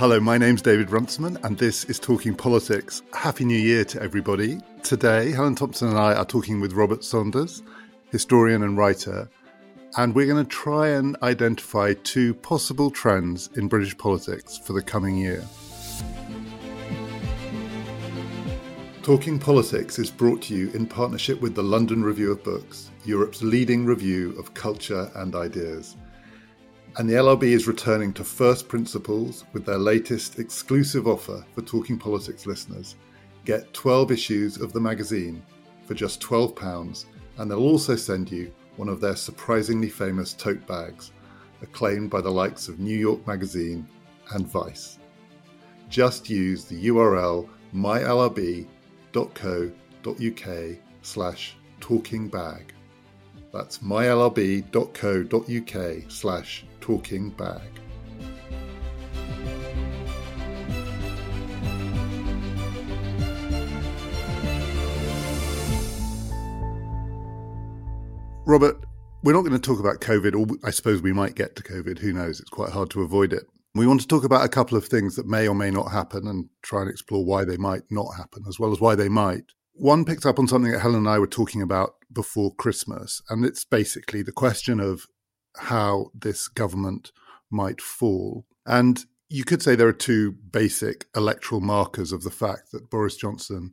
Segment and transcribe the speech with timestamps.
[0.00, 3.02] Hello, my name's David Runciman, and this is Talking Politics.
[3.12, 4.58] Happy New Year to everybody.
[4.82, 7.62] Today, Helen Thompson and I are talking with Robert Saunders,
[8.10, 9.28] historian and writer,
[9.98, 14.80] and we're going to try and identify two possible trends in British politics for the
[14.80, 15.44] coming year.
[19.02, 23.42] Talking Politics is brought to you in partnership with the London Review of Books, Europe's
[23.42, 25.98] leading review of culture and ideas.
[26.98, 31.96] And the LRB is returning to first principles with their latest exclusive offer for Talking
[31.98, 32.96] Politics listeners.
[33.44, 35.42] Get 12 issues of the magazine
[35.86, 37.04] for just £12,
[37.38, 41.12] and they'll also send you one of their surprisingly famous tote bags,
[41.62, 43.86] acclaimed by the likes of New York Magazine
[44.32, 44.98] and Vice.
[45.88, 48.66] Just use the URL mylrb.co.uk
[51.02, 52.62] slash talkingbag.
[53.52, 54.70] That's mylrb.co.uk
[56.10, 57.60] slash talking bag.
[68.44, 68.84] Robert,
[69.22, 72.00] we're not going to talk about COVID, or I suppose we might get to COVID.
[72.00, 72.40] Who knows?
[72.40, 73.44] It's quite hard to avoid it.
[73.76, 76.26] We want to talk about a couple of things that may or may not happen
[76.26, 79.44] and try and explore why they might not happen, as well as why they might.
[79.74, 83.44] One picked up on something that Helen and I were talking about before Christmas, and
[83.44, 85.06] it's basically the question of
[85.56, 87.12] how this government
[87.50, 88.46] might fall.
[88.66, 93.16] And you could say there are two basic electoral markers of the fact that Boris
[93.16, 93.72] Johnson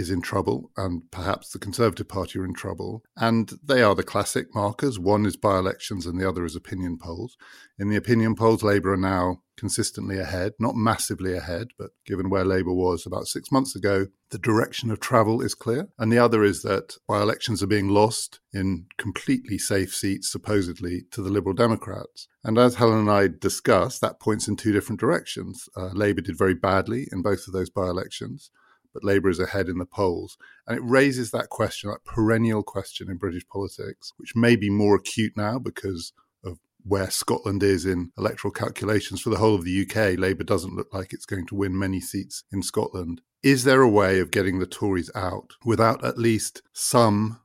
[0.00, 3.04] is in trouble and perhaps the Conservative Party are in trouble.
[3.16, 4.98] And they are the classic markers.
[4.98, 7.36] One is by elections and the other is opinion polls.
[7.78, 12.46] In the opinion polls, Labour are now consistently ahead, not massively ahead, but given where
[12.46, 15.88] Labour was about six months ago, the direction of travel is clear.
[15.98, 21.02] And the other is that by elections are being lost in completely safe seats, supposedly,
[21.10, 22.26] to the Liberal Democrats.
[22.42, 25.68] And as Helen and I discussed, that points in two different directions.
[25.76, 28.50] Uh, Labour did very badly in both of those by elections
[28.92, 30.36] but Labour is ahead in the polls.
[30.66, 34.96] And it raises that question, that perennial question in British politics, which may be more
[34.96, 36.12] acute now because
[36.44, 40.18] of where Scotland is in electoral calculations for the whole of the UK.
[40.18, 43.20] Labour doesn't look like it's going to win many seats in Scotland.
[43.42, 47.40] Is there a way of getting the Tories out without at least some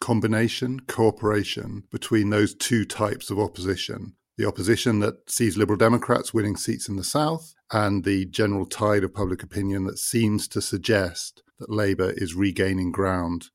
[0.00, 6.56] combination, cooperation between those two types of opposition the opposition that sees Liberal Democrats winning
[6.56, 11.42] seats in the South, and the general tide of public opinion that seems to suggest
[11.58, 13.50] that Labour is regaining ground,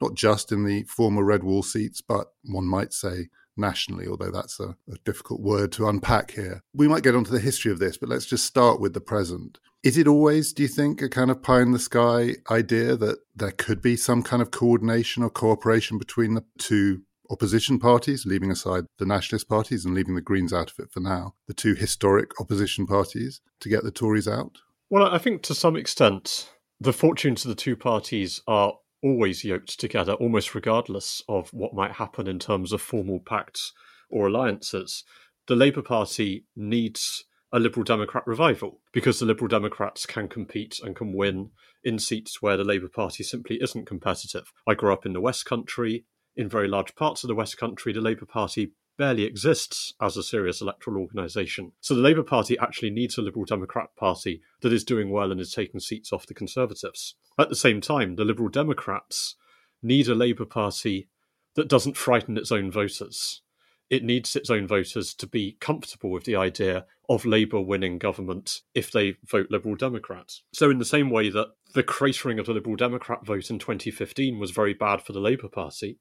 [0.00, 4.60] not just in the former Red Wall seats, but one might say nationally, although that's
[4.60, 6.62] a, a difficult word to unpack here.
[6.72, 9.58] We might get onto the history of this, but let's just start with the present.
[9.82, 13.18] Is it always, do you think, a kind of pie in the sky idea that
[13.34, 18.50] there could be some kind of coordination or cooperation between the two opposition parties, leaving
[18.50, 21.74] aside the nationalist parties and leaving the Greens out of it for now, the two
[21.74, 24.58] historic opposition parties, to get the Tories out?
[24.90, 26.50] Well, I think to some extent,
[26.80, 31.92] the fortunes of the two parties are always yoked together, almost regardless of what might
[31.92, 33.72] happen in terms of formal pacts
[34.10, 35.04] or alliances.
[35.46, 40.94] The Labour Party needs a Liberal Democrat revival because the Liberal Democrats can compete and
[40.94, 41.50] can win
[41.82, 44.52] in seats where the Labour Party simply isn't competitive.
[44.66, 46.04] I grew up in the West Country
[46.38, 50.22] in very large parts of the West Country, the Labour Party barely exists as a
[50.22, 51.72] serious electoral organisation.
[51.80, 55.40] So the Labour Party actually needs a Liberal Democrat Party that is doing well and
[55.40, 57.16] is taking seats off the Conservatives.
[57.38, 59.34] At the same time, the Liberal Democrats
[59.82, 61.08] need a Labour Party
[61.54, 63.42] that doesn't frighten its own voters.
[63.90, 68.60] It needs its own voters to be comfortable with the idea of Labour winning government
[68.74, 70.34] if they vote Liberal Democrat.
[70.52, 74.38] So, in the same way that the cratering of the Liberal Democrat vote in 2015
[74.38, 75.98] was very bad for the Labour Party,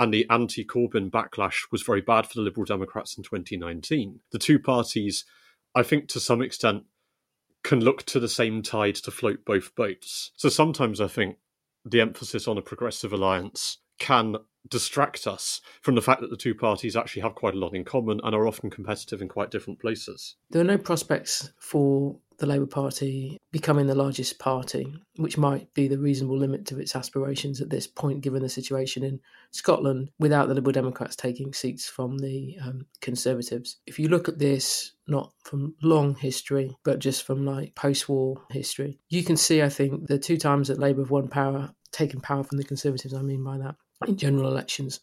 [0.00, 4.20] and the anti Corbyn backlash was very bad for the Liberal Democrats in 2019.
[4.32, 5.26] The two parties,
[5.74, 6.84] I think to some extent,
[7.62, 10.32] can look to the same tide to float both boats.
[10.36, 11.36] So sometimes I think
[11.84, 16.54] the emphasis on a progressive alliance can distract us from the fact that the two
[16.54, 19.80] parties actually have quite a lot in common and are often competitive in quite different
[19.80, 20.36] places.
[20.48, 25.86] There are no prospects for the Labour Party becoming the largest party, which might be
[25.88, 29.20] the reasonable limit to its aspirations at this point, given the situation in
[29.52, 33.76] Scotland, without the Liberal Democrats taking seats from the um, Conservatives.
[33.86, 38.42] If you look at this not from long history, but just from like post war
[38.50, 42.20] history, you can see, I think, the two times that Labour have won power, taken
[42.20, 43.76] power from the Conservatives, I mean by that,
[44.08, 45.00] in general elections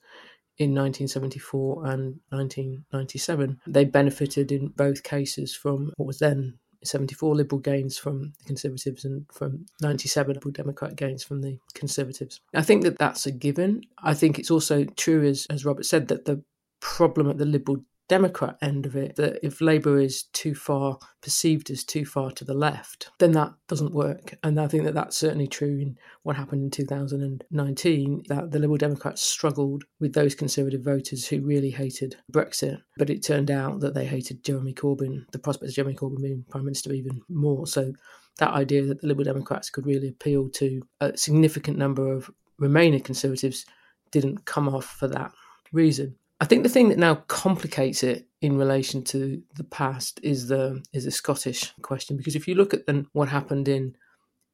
[0.57, 3.59] in 1974 and 1997.
[3.67, 9.05] They benefited in both cases from what was then 74 Liberal gains from the Conservatives
[9.05, 12.41] and from 97 Liberal Democrat gains from the Conservatives.
[12.53, 13.83] I think that that's a given.
[14.03, 16.43] I think it's also true, as, as Robert said, that the
[16.79, 21.69] problem at the Liberal Democrat end of it that if Labour is too far perceived
[21.69, 24.35] as too far to the left, then that doesn't work.
[24.43, 28.77] And I think that that's certainly true in what happened in 2019, that the Liberal
[28.77, 32.81] Democrats struggled with those Conservative voters who really hated Brexit.
[32.97, 36.45] But it turned out that they hated Jeremy Corbyn, the prospect of Jeremy Corbyn being
[36.49, 37.67] Prime Minister even more.
[37.67, 37.91] So
[38.37, 43.01] that idea that the Liberal Democrats could really appeal to a significant number of Remaining
[43.01, 43.65] Conservatives
[44.11, 45.31] didn't come off for that
[45.71, 46.15] reason.
[46.39, 50.83] I think the thing that now complicates it in relation to the past is the
[50.93, 53.95] is the Scottish question because if you look at the, what happened in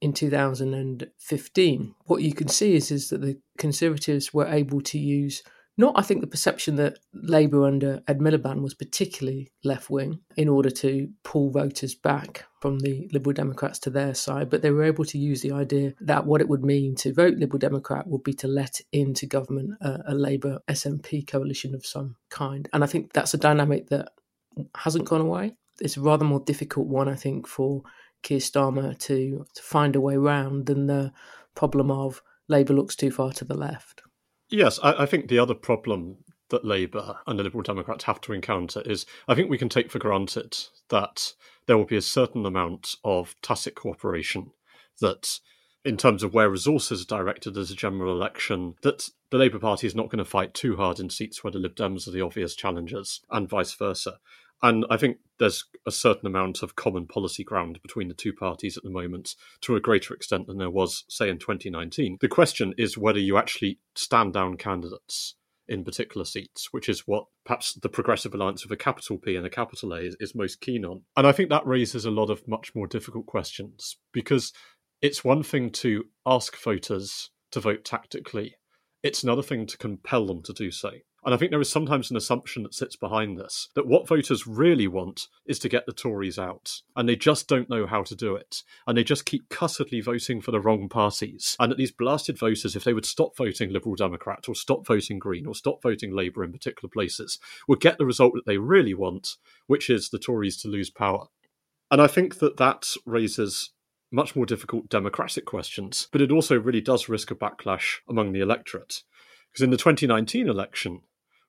[0.01, 5.43] in 2015, what you can see is is that the Conservatives were able to use
[5.75, 10.47] not, I think, the perception that Labour under Ed Miliband was particularly left wing in
[10.47, 14.83] order to pull voters back from the Liberal Democrats to their side, but they were
[14.83, 18.23] able to use the idea that what it would mean to vote Liberal Democrat would
[18.23, 22.69] be to let into government a, a Labour SNP coalition of some kind.
[22.71, 24.09] And I think that's a dynamic that
[24.77, 25.55] hasn't gone away.
[25.81, 27.81] It's a rather more difficult one, I think, for
[28.21, 31.11] Keir Starmer to, to find a way round than the
[31.55, 34.02] problem of Labour looks too far to the left.
[34.53, 36.17] Yes, I, I think the other problem
[36.49, 39.89] that Labour and the Liberal Democrats have to encounter is I think we can take
[39.89, 40.55] for granted
[40.89, 41.33] that
[41.65, 44.51] there will be a certain amount of tacit cooperation
[45.01, 45.39] that
[45.83, 49.87] in terms of where resources are directed as a general election, that the Labour Party
[49.87, 52.21] is not going to fight too hard in seats where the Lib Dems are the
[52.21, 54.19] obvious challengers, and vice versa.
[54.61, 58.77] And I think there's a certain amount of common policy ground between the two parties
[58.77, 62.17] at the moment to a greater extent than there was, say, in 2019.
[62.21, 65.35] The question is whether you actually stand down candidates
[65.67, 69.45] in particular seats, which is what perhaps the Progressive Alliance with a capital P and
[69.45, 71.01] a capital A is, is most keen on.
[71.15, 74.51] And I think that raises a lot of much more difficult questions because
[75.01, 78.55] it's one thing to ask voters to vote tactically,
[79.03, 80.91] it's another thing to compel them to do so.
[81.25, 84.45] And I think there is sometimes an assumption that sits behind this that what voters
[84.45, 86.81] really want is to get the Tories out.
[86.95, 88.63] And they just don't know how to do it.
[88.85, 91.55] And they just keep cussedly voting for the wrong parties.
[91.59, 95.19] And that these blasted voters, if they would stop voting Liberal Democrat or stop voting
[95.19, 98.93] Green or stop voting Labour in particular places, would get the result that they really
[98.93, 99.37] want,
[99.67, 101.27] which is the Tories to lose power.
[101.89, 103.71] And I think that that raises
[104.11, 108.41] much more difficult democratic questions, but it also really does risk a backlash among the
[108.41, 109.03] electorate.
[109.51, 111.01] Because in the 2019 election,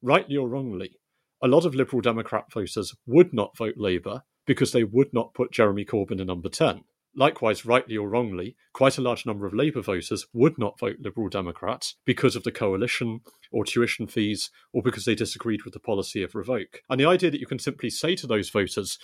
[0.05, 0.99] rightly or wrongly,
[1.43, 5.53] a lot of Liberal Democrat voters would not vote Labour because they would not put
[5.53, 6.85] Jeremy Corbyn in number 10.
[7.17, 11.29] Likewise, rightly or wrongly, quite a large number of Labour voters would not vote Liberal
[11.29, 13.21] Democrats because of the coalition
[13.53, 16.83] or tuition fees or because they disagreed with the policy of revoke.
[16.91, 18.99] And the idea that you can simply say to those voters,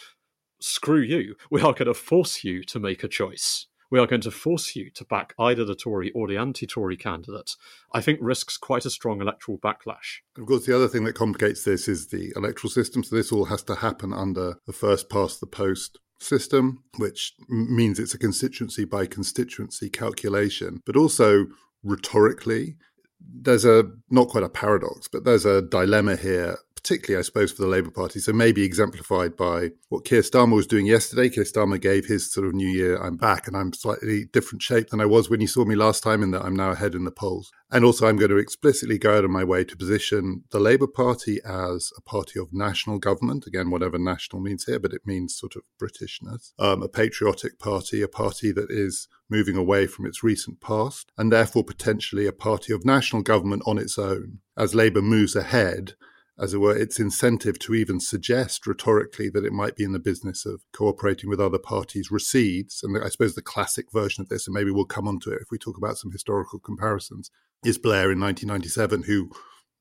[0.61, 4.21] screw you, we are going to force you to make a choice we are going
[4.23, 7.57] to force you to back either the Tory or the anti Tory candidate,
[7.93, 10.21] I think risks quite a strong electoral backlash.
[10.39, 13.03] Of course, the other thing that complicates this is the electoral system.
[13.03, 17.99] So this all has to happen under the first past the post system, which means
[17.99, 21.47] it's a constituency by constituency calculation, but also
[21.83, 22.77] rhetorically.
[23.23, 27.63] There's a not quite a paradox, but there's a dilemma here particularly, I suppose, for
[27.63, 28.21] the Labour Party.
[28.21, 31.29] So maybe exemplified by what Keir Starmer was doing yesterday.
[31.29, 34.89] Keir Starmer gave his sort of New Year, I'm back and I'm slightly different shape
[34.89, 37.05] than I was when you saw me last time, in that I'm now ahead in
[37.05, 37.51] the polls.
[37.71, 40.89] And also, I'm going to explicitly go out of my way to position the Labour
[40.89, 43.47] Party as a party of national government.
[43.47, 46.53] Again, whatever national means here, but it means sort of Britishness.
[46.59, 51.31] Um, a patriotic party, a party that is moving away from its recent past, and
[51.31, 54.39] therefore potentially a party of national government on its own.
[54.57, 55.95] As Labour moves ahead,
[56.41, 59.99] as it were, its incentive to even suggest rhetorically that it might be in the
[59.99, 62.83] business of cooperating with other parties recedes.
[62.83, 65.49] And I suppose the classic version of this, and maybe we'll come onto it if
[65.51, 67.31] we talk about some historical comparisons,
[67.65, 69.31] is Blair in 1997, who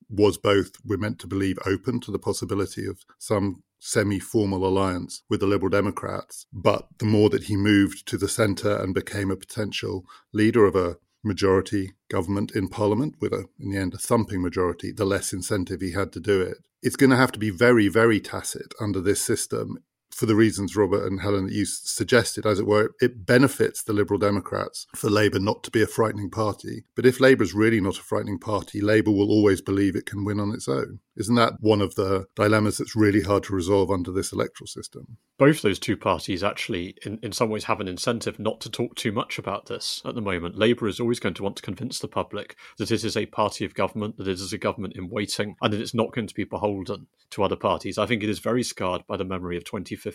[0.10, 5.24] was both, we're meant to believe, open to the possibility of some semi formal alliance
[5.30, 6.46] with the Liberal Democrats.
[6.52, 10.76] But the more that he moved to the centre and became a potential leader of
[10.76, 15.34] a majority government in Parliament with a, in the end, a thumping majority, the less
[15.34, 16.58] incentive he had to do it.
[16.82, 19.80] It's going to have to be very, very tacit under this system
[20.20, 23.94] for the reasons Robert and Helen that you suggested, as it were, it benefits the
[23.94, 26.84] Liberal Democrats for Labour not to be a frightening party.
[26.94, 30.26] But if Labour is really not a frightening party, Labour will always believe it can
[30.26, 31.00] win on its own.
[31.20, 35.18] Isn't that one of the dilemmas that's really hard to resolve under this electoral system?
[35.38, 38.96] Both those two parties actually, in, in some ways, have an incentive not to talk
[38.96, 40.58] too much about this at the moment.
[40.58, 43.66] Labour is always going to want to convince the public that it is a party
[43.66, 46.34] of government, that it is a government in waiting, and that it's not going to
[46.34, 47.98] be beholden to other parties.
[47.98, 50.09] I think it is very scarred by the memory of 2015,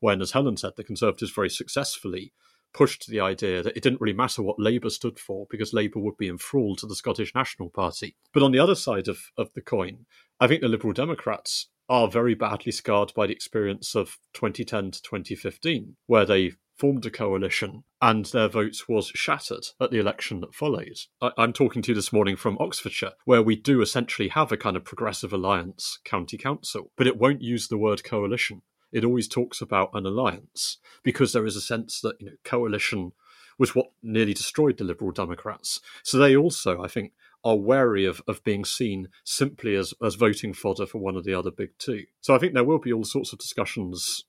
[0.00, 2.32] when, as Helen said, the Conservatives very successfully
[2.72, 6.18] pushed the idea that it didn't really matter what Labour stood for because Labour would
[6.18, 8.16] be enthralled to the Scottish National Party.
[8.34, 10.04] But on the other side of, of the coin,
[10.38, 15.02] I think the Liberal Democrats are very badly scarred by the experience of 2010 to
[15.02, 20.54] 2015, where they formed a coalition and their votes was shattered at the election that
[20.54, 20.98] followed.
[21.22, 24.58] I- am talking to you this morning from Oxfordshire, where we do essentially have a
[24.58, 28.60] kind of progressive alliance county council, but it won't use the word coalition.
[28.92, 33.12] It always talks about an alliance because there is a sense that you know coalition
[33.58, 35.80] was what nearly destroyed the Liberal Democrats.
[36.02, 37.12] So they also, I think,
[37.44, 41.34] are wary of, of being seen simply as, as voting fodder for one of the
[41.34, 42.04] other big two.
[42.20, 44.24] So I think there will be all sorts of discussions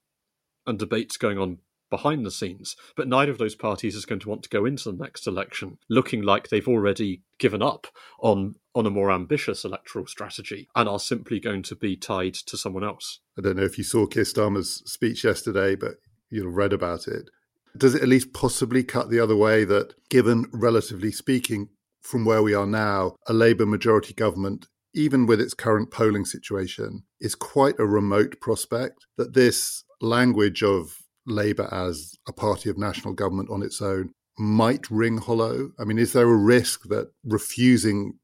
[0.66, 1.60] and debates going on
[1.90, 4.92] behind the scenes, but neither of those parties is going to want to go into
[4.92, 7.88] the next election looking like they've already given up
[8.20, 12.56] on on a more ambitious electoral strategy and are simply going to be tied to
[12.56, 13.20] someone else.
[13.38, 15.96] I don't know if you saw Keir Starmer's speech yesterday, but
[16.30, 17.30] you read about it.
[17.76, 21.70] Does it at least possibly cut the other way that, given relatively speaking,
[22.02, 27.04] from where we are now, a Labour majority government, even with its current polling situation,
[27.20, 29.06] is quite a remote prospect.
[29.18, 34.90] That this language of Labour as a party of national government on its own might
[34.92, 35.72] ring hollow?
[35.80, 38.20] I mean, is there a risk that refusing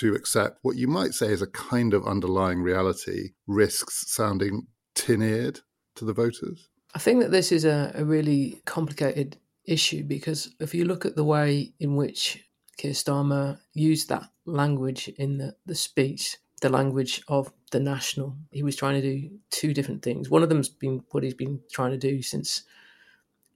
[0.00, 5.22] to accept what you might say is a kind of underlying reality risks sounding tin
[5.22, 5.60] eared
[5.96, 6.68] to the voters?
[6.94, 11.16] I think that this is a, a really complicated issue because if you look at
[11.16, 12.44] the way in which
[12.76, 18.36] Keir Starmer used that language in the, the speech, the language of the national.
[18.50, 20.30] He was trying to do two different things.
[20.30, 22.62] One of them's been what he's been trying to do since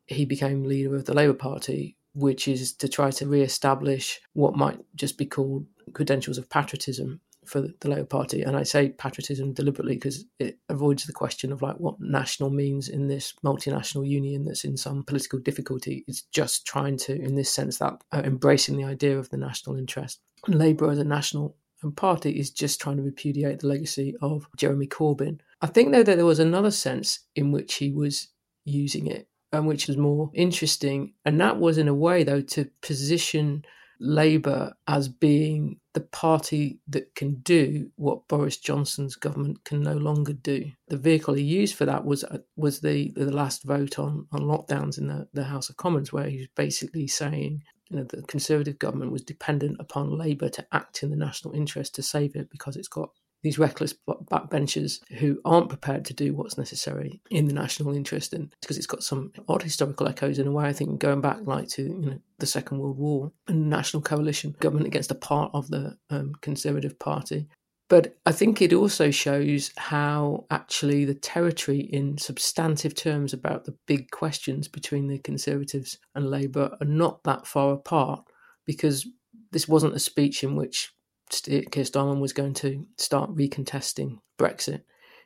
[0.06, 4.80] he became leader of the Labour Party, which is to try to re-establish what might
[4.96, 8.42] just be called credentials of patriotism for the Labour Party.
[8.42, 12.88] And I say patriotism deliberately because it avoids the question of like what national means
[12.88, 16.04] in this multinational union that's in some political difficulty.
[16.08, 19.76] It's just trying to, in this sense, that uh, embracing the idea of the national
[19.76, 20.20] interest.
[20.46, 21.56] And Labour as a national
[21.94, 25.38] party is just trying to repudiate the legacy of Jeremy Corbyn.
[25.62, 28.28] I think though that there was another sense in which he was
[28.64, 31.14] using it and which was more interesting.
[31.24, 33.64] And that was in a way though to position
[34.00, 40.32] Labour as being the party that can do what Boris Johnson's government can no longer
[40.32, 40.70] do.
[40.88, 44.42] The vehicle he used for that was uh, was the the last vote on, on
[44.42, 48.22] lockdowns in the, the House of Commons, where he was basically saying you know the
[48.22, 52.50] Conservative government was dependent upon Labour to act in the national interest to save it
[52.50, 53.10] because it's got
[53.42, 58.54] these reckless backbenchers who aren't prepared to do what's necessary in the national interest, and
[58.60, 60.66] because it's got some odd historical echoes in a way.
[60.66, 64.54] I think going back like to you know the Second World War and national coalition
[64.60, 67.48] government against a part of the um, Conservative Party.
[67.88, 73.76] But I think it also shows how actually the territory, in substantive terms about the
[73.86, 78.24] big questions between the Conservatives and Labour, are not that far apart
[78.66, 79.06] because
[79.52, 80.92] this wasn't a speech in which
[81.30, 84.82] Keir Starmer was going to start recontesting Brexit.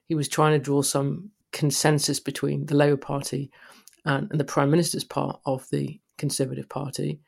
[0.07, 3.51] He was trying to draw some consensus between the Labour Party
[4.05, 7.21] and, and the Prime Minister's part of the Conservative Party.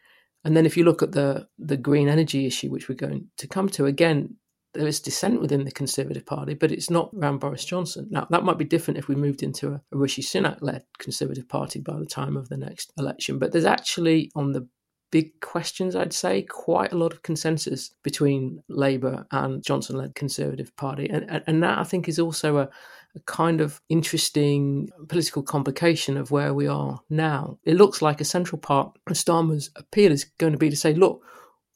[0.45, 3.47] And then if you look at the the green energy issue, which we're going to
[3.47, 4.37] come to, again,
[4.75, 8.09] there is dissent within the Conservative Party, but it's not around Boris Johnson.
[8.11, 11.49] Now, that might be different if we moved into a, a Rishi Sunak led Conservative
[11.49, 13.39] Party by the time of the next election.
[13.39, 14.69] But there's actually, on the
[15.15, 20.75] big questions, I'd say, quite a lot of consensus between Labour and Johnson led Conservative
[20.75, 21.09] Party.
[21.09, 22.69] And, and that, I think, is also a,
[23.15, 27.61] a kind of interesting political complication of where we are now.
[27.63, 30.95] It looks like a central part of Starmer's appeal is going to be to say,
[30.95, 31.23] look,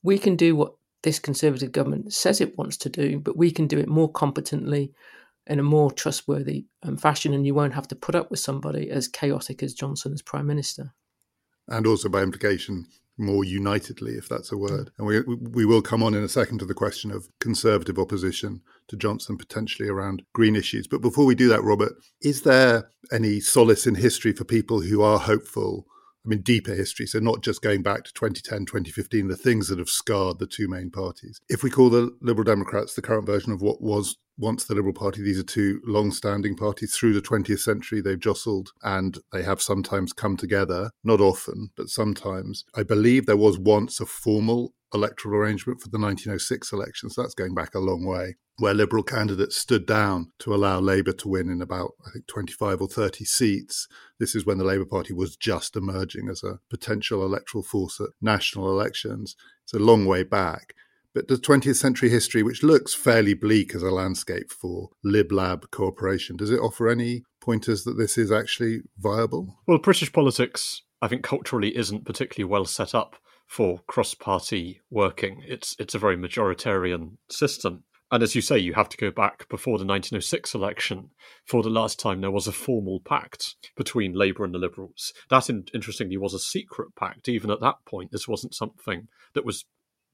[0.03, 0.73] we can do what
[1.05, 4.93] this Conservative government says it wants to do, but we can do it more competently
[5.47, 8.91] in a more trustworthy um, fashion, and you won't have to put up with somebody
[8.91, 10.93] as chaotic as Johnson as Prime Minister.
[11.69, 12.87] And also, by implication,
[13.19, 14.63] more unitedly, if that's a hmm.
[14.63, 14.91] word.
[14.99, 18.63] And we we will come on in a second to the question of conservative opposition
[18.89, 20.87] to Johnson potentially around green issues.
[20.87, 25.03] But before we do that, Robert, is there any solace in history for people who
[25.03, 25.87] are hopeful?
[26.29, 29.79] I mean, deeper history, so not just going back to 2010, 2015, the things that
[29.79, 31.41] have scarred the two main parties.
[31.49, 34.93] If we call the Liberal Democrats the current version of what was once the Liberal
[34.93, 38.03] Party, these are two long standing parties through the 20th century.
[38.03, 42.67] They've jostled and they have sometimes come together, not often, but sometimes.
[42.75, 47.15] I believe there was once a formal electoral arrangement for the 1906 elections.
[47.15, 51.29] That's going back a long way, where Liberal candidates stood down to allow Labour to
[51.29, 53.89] win in about, I think, 25 or 30 seats.
[54.19, 58.11] This is when the Labour Party was just emerging as a potential electoral force at
[58.21, 59.37] national elections.
[59.65, 60.75] It's a long way back.
[61.15, 66.37] But the 20th century history, which looks fairly bleak as a landscape for LibLab cooperation,
[66.37, 69.59] does it offer any pointers that this is actually viable?
[69.67, 73.17] Well, British politics, I think, culturally isn't particularly well set up
[73.49, 75.43] for cross party working.
[75.47, 77.85] It's, it's a very majoritarian system.
[78.11, 81.11] And as you say, you have to go back before the 1906 election
[81.45, 85.13] for the last time there was a formal pact between Labour and the Liberals.
[85.29, 87.29] That, interestingly, was a secret pact.
[87.29, 89.65] Even at that point, this wasn't something that was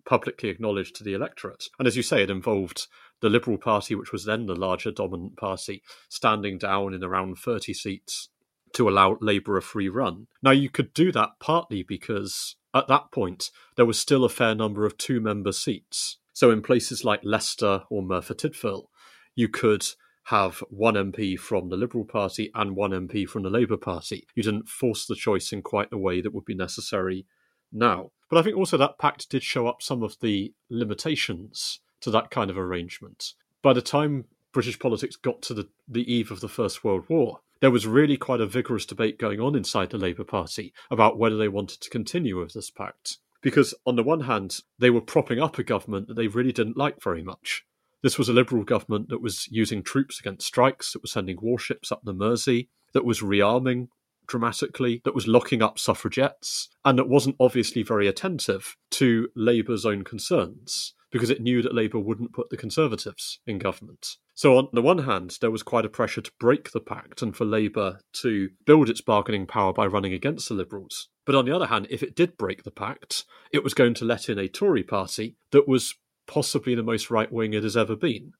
[0.04, 1.68] publicly acknowledged to the electorate.
[1.78, 2.88] And as you say, it involved
[3.20, 7.74] the Liberal Party, which was then the larger dominant party, standing down in around 30
[7.74, 8.28] seats
[8.74, 10.26] to allow Labour a free run.
[10.42, 14.54] Now, you could do that partly because at that point there was still a fair
[14.54, 18.88] number of two member seats so in places like Leicester or Merthyr Tydfil,
[19.36, 19.86] you could
[20.24, 24.26] have one MP from the Liberal Party and one MP from the Labour Party.
[24.34, 27.24] You didn't force the choice in quite the way that would be necessary
[27.72, 28.10] now.
[28.28, 32.30] But I think also that pact did show up some of the limitations to that
[32.30, 33.34] kind of arrangement.
[33.62, 37.40] By the time British politics got to the, the eve of the First World War,
[37.60, 41.36] there was really quite a vigorous debate going on inside the Labour Party about whether
[41.36, 45.38] they wanted to continue with this pact because on the one hand, they were propping
[45.38, 47.62] up a government that they really didn't like very much.
[48.02, 51.92] This was a Liberal government that was using troops against strikes, that was sending warships
[51.92, 53.88] up the Mersey, that was rearming
[54.26, 60.04] dramatically, that was locking up suffragettes, and that wasn't obviously very attentive to Labour's own
[60.04, 64.16] concerns because it knew that Labour wouldn't put the Conservatives in government.
[64.36, 67.36] So, on the one hand, there was quite a pressure to break the pact and
[67.36, 71.08] for Labour to build its bargaining power by running against the Liberals.
[71.24, 74.04] But on the other hand, if it did break the pact, it was going to
[74.04, 75.94] let in a Tory party that was
[76.26, 78.32] possibly the most right wing it has ever been.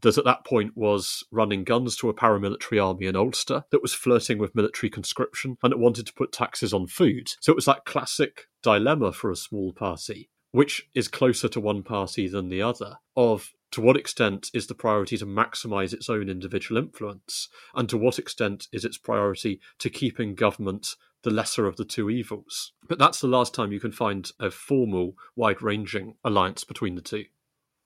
[0.00, 3.94] That at that point was running guns to a paramilitary army in Ulster, that was
[3.94, 7.28] flirting with military conscription, and that wanted to put taxes on food.
[7.40, 11.82] So it was that classic dilemma for a small party, which is closer to one
[11.82, 16.28] party than the other, of to what extent is the priority to maximize its own
[16.28, 21.76] individual influence, and to what extent is its priority to keeping government the lesser of
[21.76, 22.72] the two evils.
[22.88, 27.00] But that's the last time you can find a formal, wide ranging alliance between the
[27.00, 27.24] two.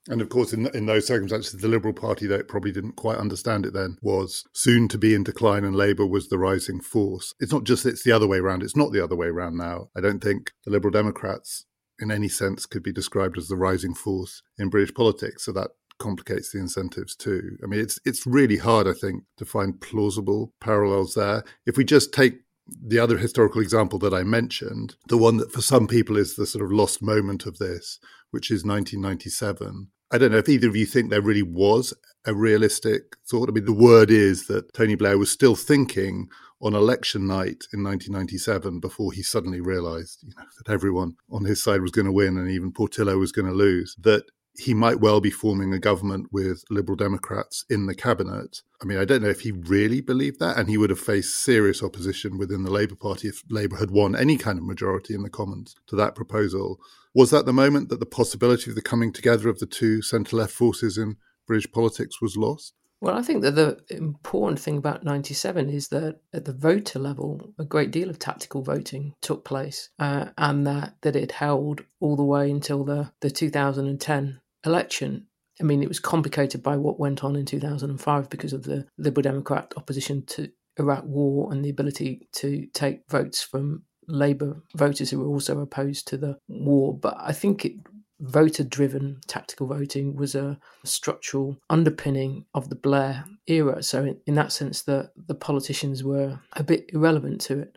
[0.08, 3.66] And of course, in in those circumstances, the Liberal Party, that probably didn't quite understand
[3.66, 7.35] it then, was soon to be in decline, and Labour was the rising force.
[7.38, 8.62] It's not just it's the other way around.
[8.62, 9.90] It's not the other way around now.
[9.96, 11.66] I don't think the Liberal Democrats,
[12.00, 15.44] in any sense, could be described as the rising force in British politics.
[15.44, 17.58] So that complicates the incentives too.
[17.62, 21.44] I mean, it's it's really hard, I think, to find plausible parallels there.
[21.66, 25.60] If we just take the other historical example that I mentioned, the one that for
[25.60, 27.98] some people is the sort of lost moment of this,
[28.30, 29.88] which is 1997.
[30.12, 33.48] I don't know if either of you think there really was a realistic thought.
[33.48, 36.28] I mean, the word is that Tony Blair was still thinking
[36.61, 41.62] on election night in 1997 before he suddenly realized you know, that everyone on his
[41.62, 44.25] side was going to win and even Portillo was going to lose, that
[44.59, 48.62] he might well be forming a government with Liberal Democrats in the cabinet.
[48.83, 51.38] I mean, I don't know if he really believed that, and he would have faced
[51.38, 55.23] serious opposition within the Labour Party if Labour had won any kind of majority in
[55.23, 56.79] the Commons to that proposal.
[57.14, 60.37] Was that the moment that the possibility of the coming together of the two centre
[60.37, 62.75] left forces in British politics was lost?
[63.00, 67.54] Well, I think that the important thing about 97 is that at the voter level,
[67.58, 72.14] a great deal of tactical voting took place, uh, and that, that it held all
[72.16, 75.26] the way until the, the 2010 election.
[75.58, 79.22] I mean, it was complicated by what went on in 2005 because of the Liberal
[79.22, 85.20] Democrat opposition to Iraq war and the ability to take votes from Labour voters who
[85.20, 86.96] were also opposed to the war.
[86.96, 87.74] But I think it
[88.20, 93.83] voter driven tactical voting was a structural underpinning of the Blair era.
[93.83, 97.76] So, in, in that sense, the, the politicians were a bit irrelevant to it.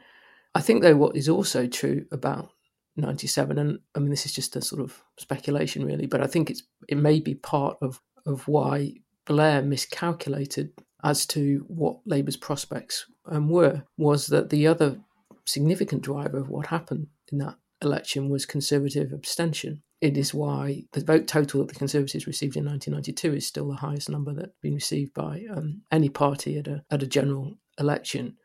[0.55, 2.51] I think, though, what is also true about
[2.95, 6.49] 97 and i mean this is just a sort of speculation really but i think
[6.49, 8.93] it's it may be part of of why
[9.25, 10.71] blair miscalculated
[11.03, 14.97] as to what labour's prospects um, were was that the other
[15.45, 21.03] significant driver of what happened in that election was conservative abstention it is why the
[21.03, 24.75] vote total that the Conservatives received in 1992 is still the highest number that's been
[24.75, 28.35] received by um, any party at a, at a general election.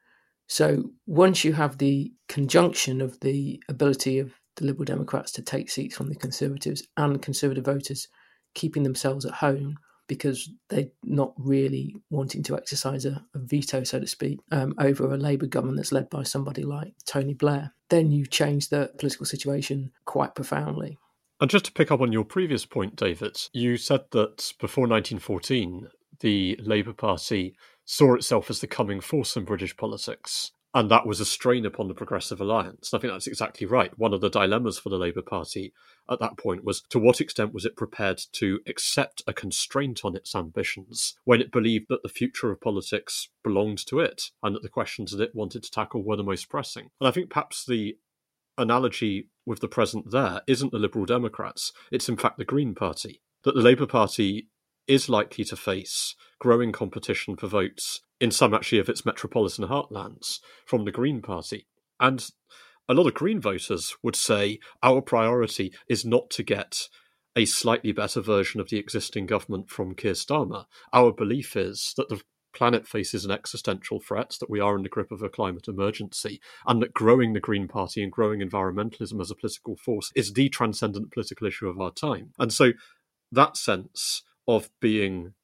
[0.46, 5.70] So once you have the conjunction of the ability of the Liberal Democrats to take
[5.70, 8.08] seats from the Conservatives and Conservative voters
[8.54, 14.00] keeping themselves at home because they're not really wanting to exercise a, a veto, so
[14.00, 18.10] to speak, um, over a Labour government that's led by somebody like Tony Blair, then
[18.10, 20.98] you change the political situation quite profoundly.
[21.40, 25.88] And just to pick up on your previous point, David, you said that before 1914,
[26.20, 30.52] the Labour Party saw itself as the coming force in British politics.
[30.74, 32.92] And that was a strain upon the Progressive Alliance.
[32.92, 33.96] I think that's exactly right.
[33.98, 35.72] One of the dilemmas for the Labour Party
[36.10, 40.14] at that point was to what extent was it prepared to accept a constraint on
[40.14, 44.62] its ambitions when it believed that the future of politics belonged to it and that
[44.62, 46.90] the questions that it wanted to tackle were the most pressing.
[47.00, 47.96] And I think perhaps the
[48.58, 53.22] analogy with the present there isn't the Liberal Democrats, it's in fact the Green Party.
[53.44, 54.48] That the Labour Party
[54.86, 60.40] is likely to face growing competition for votes in some actually of its metropolitan heartlands
[60.66, 61.66] from the Green Party.
[62.00, 62.26] And
[62.88, 66.88] a lot of Green voters would say our priority is not to get
[67.36, 70.64] a slightly better version of the existing government from Keir Starmer.
[70.92, 72.20] Our belief is that the
[72.54, 76.40] planet faces an existential threat, that we are in the grip of a climate emergency,
[76.66, 80.48] and that growing the Green Party and growing environmentalism as a political force is the
[80.48, 82.32] transcendent political issue of our time.
[82.38, 82.72] And so
[83.32, 85.34] that sense of being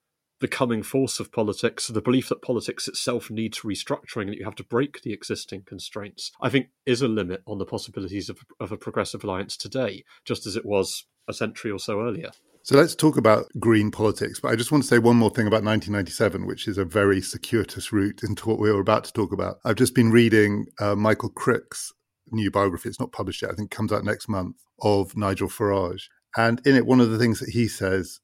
[0.40, 4.56] the coming force of politics, the belief that politics itself needs restructuring, that you have
[4.56, 8.72] to break the existing constraints, I think is a limit on the possibilities of, of
[8.72, 12.30] a progressive alliance today, just as it was a century or so earlier.
[12.64, 14.40] So let's talk about green politics.
[14.40, 17.20] But I just want to say one more thing about 1997, which is a very
[17.20, 19.56] circuitous route into what we were about to talk about.
[19.66, 21.92] I've just been reading uh, Michael Crick's
[22.30, 22.88] new biography.
[22.88, 23.50] It's not published yet.
[23.50, 26.04] I think comes out next month of Nigel Farage.
[26.38, 28.20] And in it, one of the things that he says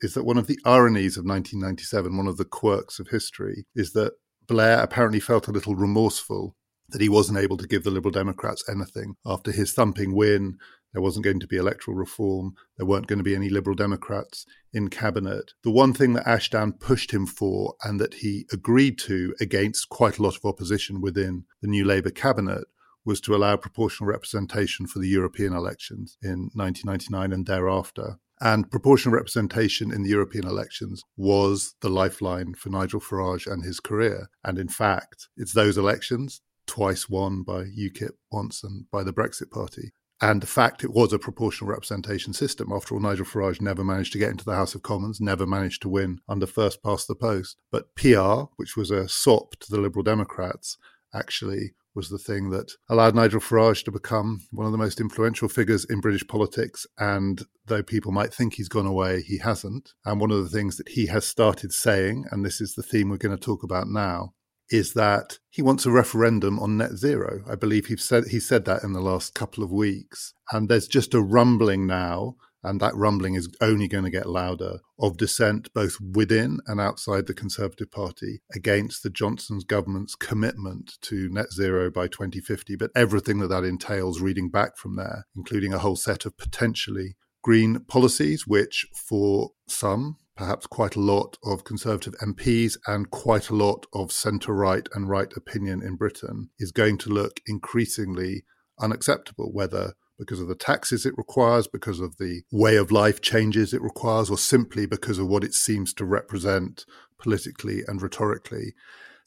[0.00, 3.92] is that one of the ironies of 1997, one of the quirks of history, is
[3.92, 4.14] that
[4.48, 6.56] Blair apparently felt a little remorseful
[6.88, 10.58] that he wasn't able to give the Liberal Democrats anything after his thumping win.
[10.94, 12.54] There wasn't going to be electoral reform.
[12.78, 15.52] There weren't going to be any Liberal Democrats in cabinet.
[15.64, 20.18] The one thing that Ashdown pushed him for and that he agreed to against quite
[20.18, 22.64] a lot of opposition within the new Labour cabinet
[23.04, 28.18] was to allow proportional representation for the European elections in 1999 and thereafter.
[28.40, 33.80] And proportional representation in the European elections was the lifeline for Nigel Farage and his
[33.80, 34.28] career.
[34.44, 39.50] And in fact, it's those elections, twice won by UKIP once and by the Brexit
[39.50, 39.92] Party.
[40.20, 42.72] And the fact it was a proportional representation system.
[42.72, 45.82] After all, Nigel Farage never managed to get into the House of Commons, never managed
[45.82, 47.56] to win under first past the post.
[47.70, 50.78] But PR, which was a sop to the Liberal Democrats,
[51.12, 55.48] actually was the thing that allowed Nigel Farage to become one of the most influential
[55.48, 56.86] figures in British politics.
[56.98, 59.92] And though people might think he's gone away, he hasn't.
[60.04, 63.10] And one of the things that he has started saying, and this is the theme
[63.10, 64.34] we're going to talk about now,
[64.70, 67.42] is that he wants a referendum on net zero.
[67.48, 70.34] I believe he said he said that in the last couple of weeks.
[70.52, 74.78] And there's just a rumbling now and that rumbling is only going to get louder,
[74.98, 81.28] of dissent both within and outside the Conservative Party against the Johnson's government's commitment to
[81.28, 85.78] net zero by 2050, but everything that that entails reading back from there, including a
[85.78, 92.14] whole set of potentially green policies, which for some, perhaps quite a lot of Conservative
[92.20, 96.98] MPs and quite a lot of centre right and right opinion in Britain, is going
[96.98, 98.44] to look increasingly
[98.80, 103.72] unacceptable, whether because of the taxes it requires, because of the way of life changes
[103.72, 106.84] it requires, or simply because of what it seems to represent
[107.18, 108.74] politically and rhetorically.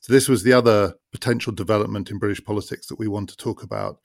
[0.01, 3.63] So, this was the other potential development in British politics that we want to talk
[3.63, 3.99] about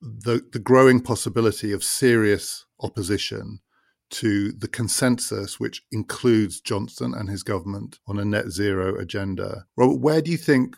[0.00, 3.60] the, the growing possibility of serious opposition
[4.14, 9.66] to the consensus, which includes Johnson and his government on a net zero agenda.
[9.76, 10.76] Robert, where do you think,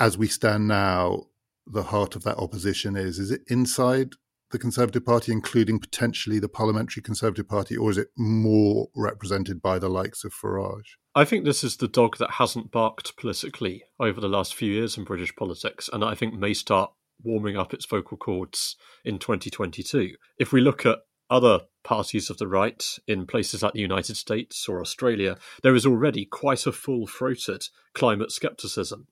[0.00, 1.26] as we stand now,
[1.66, 3.18] the heart of that opposition is?
[3.18, 4.14] Is it inside
[4.50, 9.78] the Conservative Party, including potentially the Parliamentary Conservative Party, or is it more represented by
[9.78, 10.96] the likes of Farage?
[11.14, 14.96] I think this is the dog that hasn't barked politically over the last few years
[14.96, 16.90] in British politics, and I think may start
[17.22, 20.12] warming up its vocal cords in 2022.
[20.38, 24.68] If we look at other parties of the right in places like the United States
[24.68, 29.06] or Australia, there is already quite a full throated climate scepticism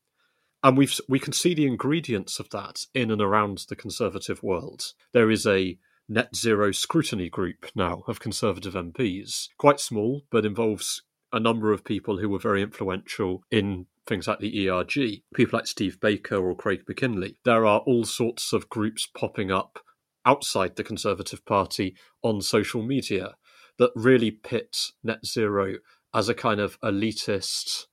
[0.63, 4.93] and we've we can see the ingredients of that in and around the conservative world.
[5.13, 11.03] There is a net zero scrutiny group now of conservative MPs, quite small, but involves
[11.33, 15.67] a number of people who were very influential in things like the ERG, people like
[15.67, 17.35] Steve Baker or Craig Mackinlay.
[17.45, 19.81] There are all sorts of groups popping up
[20.27, 23.37] outside the Conservative Party on social media
[23.79, 25.77] that really pit net zero
[26.13, 27.87] as a kind of elitist,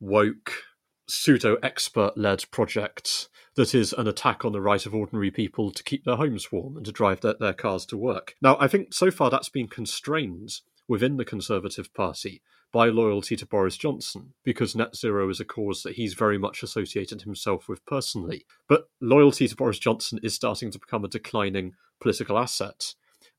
[0.00, 0.62] woke,
[1.08, 5.82] pseudo expert led project that is an attack on the right of ordinary people to
[5.82, 8.34] keep their homes warm and to drive their, their cars to work.
[8.42, 13.46] Now, I think so far that's been constrained within the Conservative Party by loyalty to
[13.46, 17.84] Boris Johnson, because net zero is a cause that he's very much associated himself with
[17.86, 18.44] personally.
[18.68, 22.94] But loyalty to Boris Johnson is starting to become a declining political asset,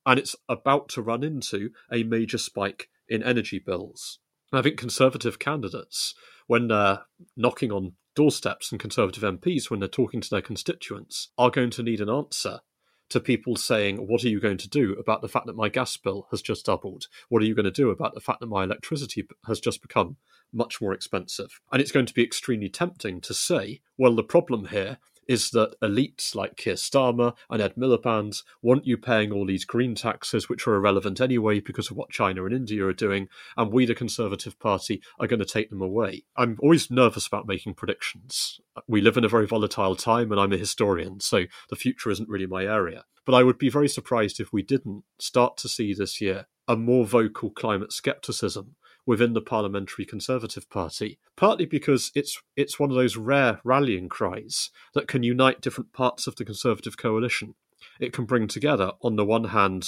[0.05, 4.19] and it's about to run into a major spike in energy bills.
[4.53, 6.15] I think Conservative candidates
[6.47, 7.01] when they're
[7.35, 11.83] knocking on doorsteps and Conservative MPs, when they're talking to their constituents, are going to
[11.83, 12.61] need an answer
[13.09, 15.95] to people saying, What are you going to do about the fact that my gas
[15.97, 17.07] bill has just doubled?
[17.29, 20.17] What are you going to do about the fact that my electricity has just become
[20.53, 21.59] much more expensive?
[21.71, 25.79] And it's going to be extremely tempting to say, Well, the problem here is that
[25.81, 30.67] elites like Keir Starmer and Ed Miliband want you paying all these green taxes, which
[30.67, 34.57] are irrelevant anyway because of what China and India are doing, and we, the Conservative
[34.59, 36.23] Party, are going to take them away.
[36.35, 38.59] I'm always nervous about making predictions.
[38.87, 42.29] We live in a very volatile time, and I'm a historian, so the future isn't
[42.29, 43.05] really my area.
[43.25, 46.75] But I would be very surprised if we didn't start to see this year a
[46.75, 48.75] more vocal climate skepticism
[49.07, 54.69] within the Parliamentary Conservative Party, partly because it's it's one of those rare rallying cries
[54.93, 57.55] that can unite different parts of the Conservative coalition.
[57.99, 59.87] It can bring together, on the one hand,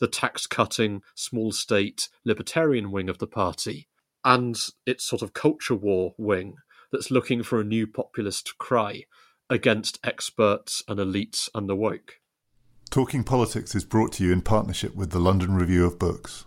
[0.00, 3.88] the tax cutting, small state, libertarian wing of the party,
[4.24, 6.56] and its sort of culture war wing
[6.90, 9.04] that's looking for a new populist cry
[9.48, 12.16] against experts and elites and the woke.
[12.90, 16.46] Talking Politics is brought to you in partnership with the London Review of Books.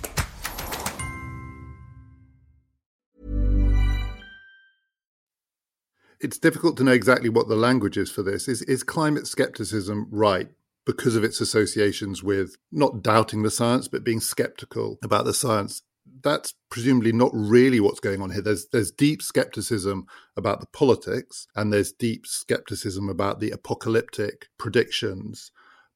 [6.21, 8.47] It's difficult to know exactly what the language is for this.
[8.47, 10.49] Is, is climate skepticism right?
[10.85, 15.83] Because of its associations with not doubting the science, but being skeptical about the science
[16.23, 18.41] that's presumably not really what's going on here.
[18.41, 20.05] There's there's deep skepticism
[20.35, 25.51] about the politics, and there's deep skepticism about the apocalyptic predictions.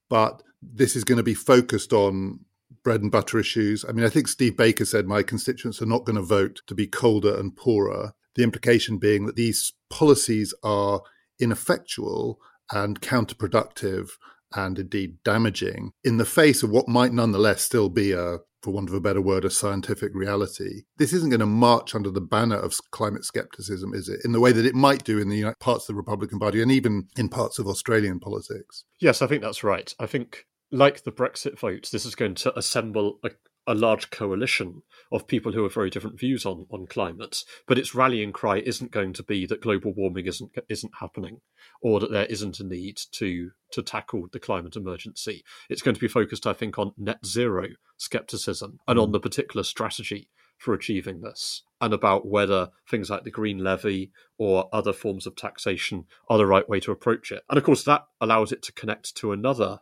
[0.09, 2.39] But this is going to be focused on
[2.83, 3.85] bread and butter issues.
[3.87, 6.75] I mean, I think Steve Baker said my constituents are not going to vote to
[6.75, 8.13] be colder and poorer.
[8.35, 11.01] The implication being that these policies are
[11.39, 12.39] ineffectual
[12.71, 14.09] and counterproductive
[14.53, 18.89] and indeed damaging in the face of what might nonetheless still be a for want
[18.89, 20.81] of a better word, a scientific reality.
[20.97, 24.21] This isn't going to march under the banner of climate skepticism, is it?
[24.25, 26.71] In the way that it might do in the parts of the Republican Party and
[26.71, 28.83] even in parts of Australian politics.
[28.99, 29.93] Yes, I think that's right.
[29.99, 33.29] I think, like the Brexit vote, this is going to assemble a,
[33.67, 37.95] a large coalition of people who have very different views on, on climate, but its
[37.95, 41.41] rallying cry isn't going to be that global warming isn't isn't happening,
[41.81, 45.43] or that there isn't a need to to tackle the climate emergency.
[45.69, 49.13] It's going to be focused, I think, on net zero skepticism and on mm.
[49.13, 54.69] the particular strategy for achieving this, and about whether things like the green levy or
[54.71, 57.43] other forms of taxation are the right way to approach it.
[57.49, 59.79] And of course, that allows it to connect to another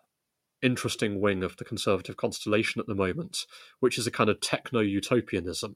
[0.64, 3.46] interesting wing of the conservative constellation at the moment,
[3.80, 5.76] which is a kind of techno utopianism.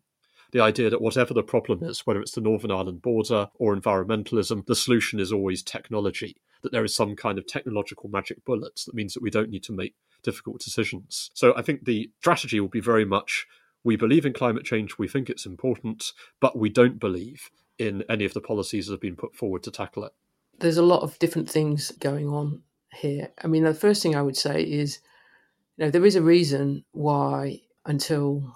[0.52, 4.65] The idea that whatever the problem is, whether it's the Northern Ireland border or environmentalism,
[4.65, 8.95] the solution is always technology, that there is some kind of technological magic bullet that
[8.95, 11.30] means that we don't need to make difficult decisions.
[11.34, 13.45] So I think the strategy will be very much
[13.84, 18.26] we believe in climate change, we think it's important, but we don't believe in any
[18.26, 20.12] of the policies that have been put forward to tackle it.
[20.60, 22.63] There's a lot of different things going on
[22.97, 23.29] here.
[23.43, 24.99] I mean, the first thing I would say is,
[25.77, 28.53] you know, there is a reason why until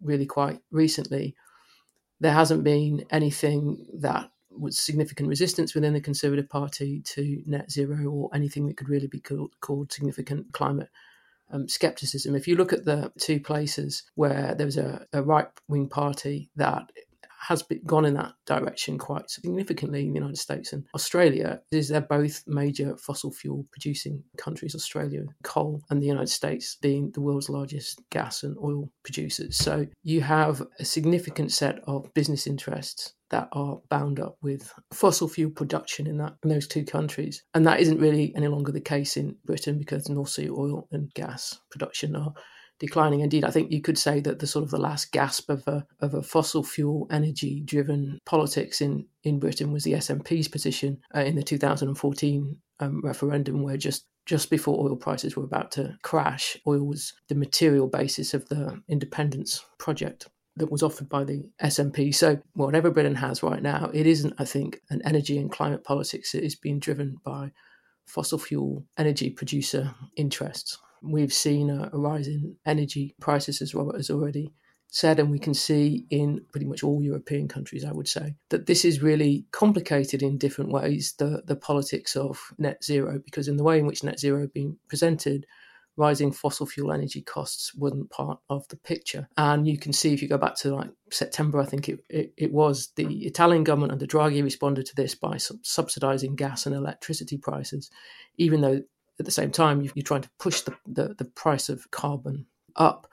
[0.00, 1.34] really quite recently
[2.20, 8.10] there hasn't been anything that was significant resistance within the Conservative Party to net zero
[8.10, 10.88] or anything that could really be called, called significant climate
[11.50, 12.34] um, skepticism.
[12.34, 16.50] If you look at the two places where there was a, a right wing party
[16.56, 16.90] that
[17.40, 21.88] has been, gone in that direction quite significantly in the United States and Australia is
[21.88, 27.20] they're both major fossil fuel producing countries, Australia coal and the United States being the
[27.20, 29.56] world's largest gas and oil producers.
[29.56, 35.28] So you have a significant set of business interests that are bound up with fossil
[35.28, 37.42] fuel production in that in those two countries.
[37.54, 41.12] And that isn't really any longer the case in Britain because North Sea oil and
[41.14, 42.32] gas production are
[42.78, 43.20] declining.
[43.20, 45.86] Indeed, I think you could say that the sort of the last gasp of a
[46.00, 51.20] of a fossil fuel energy driven politics in in Britain was the SNP's position uh,
[51.20, 56.56] in the 2014 um, referendum, where just just before oil prices were about to crash,
[56.66, 62.14] oil was the material basis of the independence project that was offered by the SNP.
[62.14, 66.34] So, whatever Britain has right now, it isn't, I think, an energy and climate politics.
[66.34, 67.52] It is being driven by
[68.06, 70.78] fossil fuel energy producer interests.
[71.02, 74.52] We've seen a, a rise in energy prices, as Robert has already
[74.90, 78.66] said, and we can see in pretty much all European countries, I would say, that
[78.66, 83.58] this is really complicated in different ways, the, the politics of net zero, because in
[83.58, 85.46] the way in which net zero been presented,
[85.98, 89.28] rising fossil fuel energy costs wasn't part of the picture.
[89.36, 92.32] And you can see if you go back to like September, I think it, it,
[92.36, 97.36] it was the Italian government under Draghi responded to this by subsidizing gas and electricity
[97.36, 97.90] prices,
[98.36, 98.82] even though
[99.18, 103.10] at the same time you're trying to push the, the, the price of carbon up.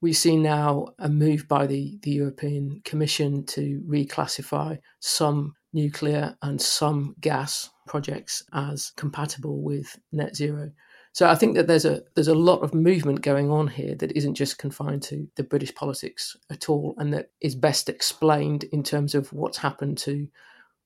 [0.00, 6.60] We see now a move by the, the European Commission to reclassify some nuclear and
[6.60, 10.70] some gas projects as compatible with net zero.
[11.12, 14.16] So I think that there's a there's a lot of movement going on here that
[14.16, 18.82] isn't just confined to the British politics at all, and that is best explained in
[18.84, 20.28] terms of what's happened to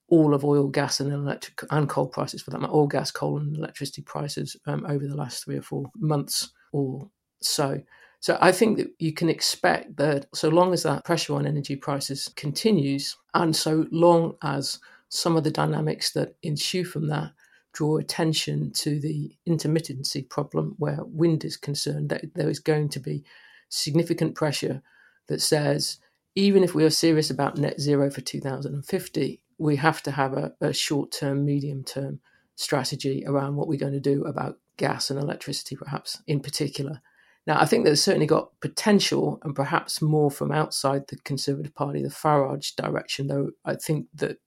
[0.09, 3.37] all of oil, gas, and electric and coal prices for that matter, oil, gas, coal,
[3.37, 7.09] and electricity prices um, over the last three or four months or
[7.41, 7.81] so.
[8.19, 11.75] So I think that you can expect that so long as that pressure on energy
[11.75, 17.31] prices continues, and so long as some of the dynamics that ensue from that
[17.73, 22.99] draw attention to the intermittency problem where wind is concerned, that there is going to
[22.99, 23.23] be
[23.69, 24.81] significant pressure
[25.27, 25.97] that says
[26.35, 30.53] even if we are serious about net zero for 2050, we have to have a,
[30.61, 32.19] a short term, medium term
[32.55, 37.01] strategy around what we're going to do about gas and electricity, perhaps in particular.
[37.45, 42.01] Now, I think there's certainly got potential and perhaps more from outside the Conservative Party,
[42.01, 44.37] the Farage direction, though I think that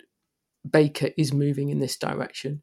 [0.68, 2.62] Baker is moving in this direction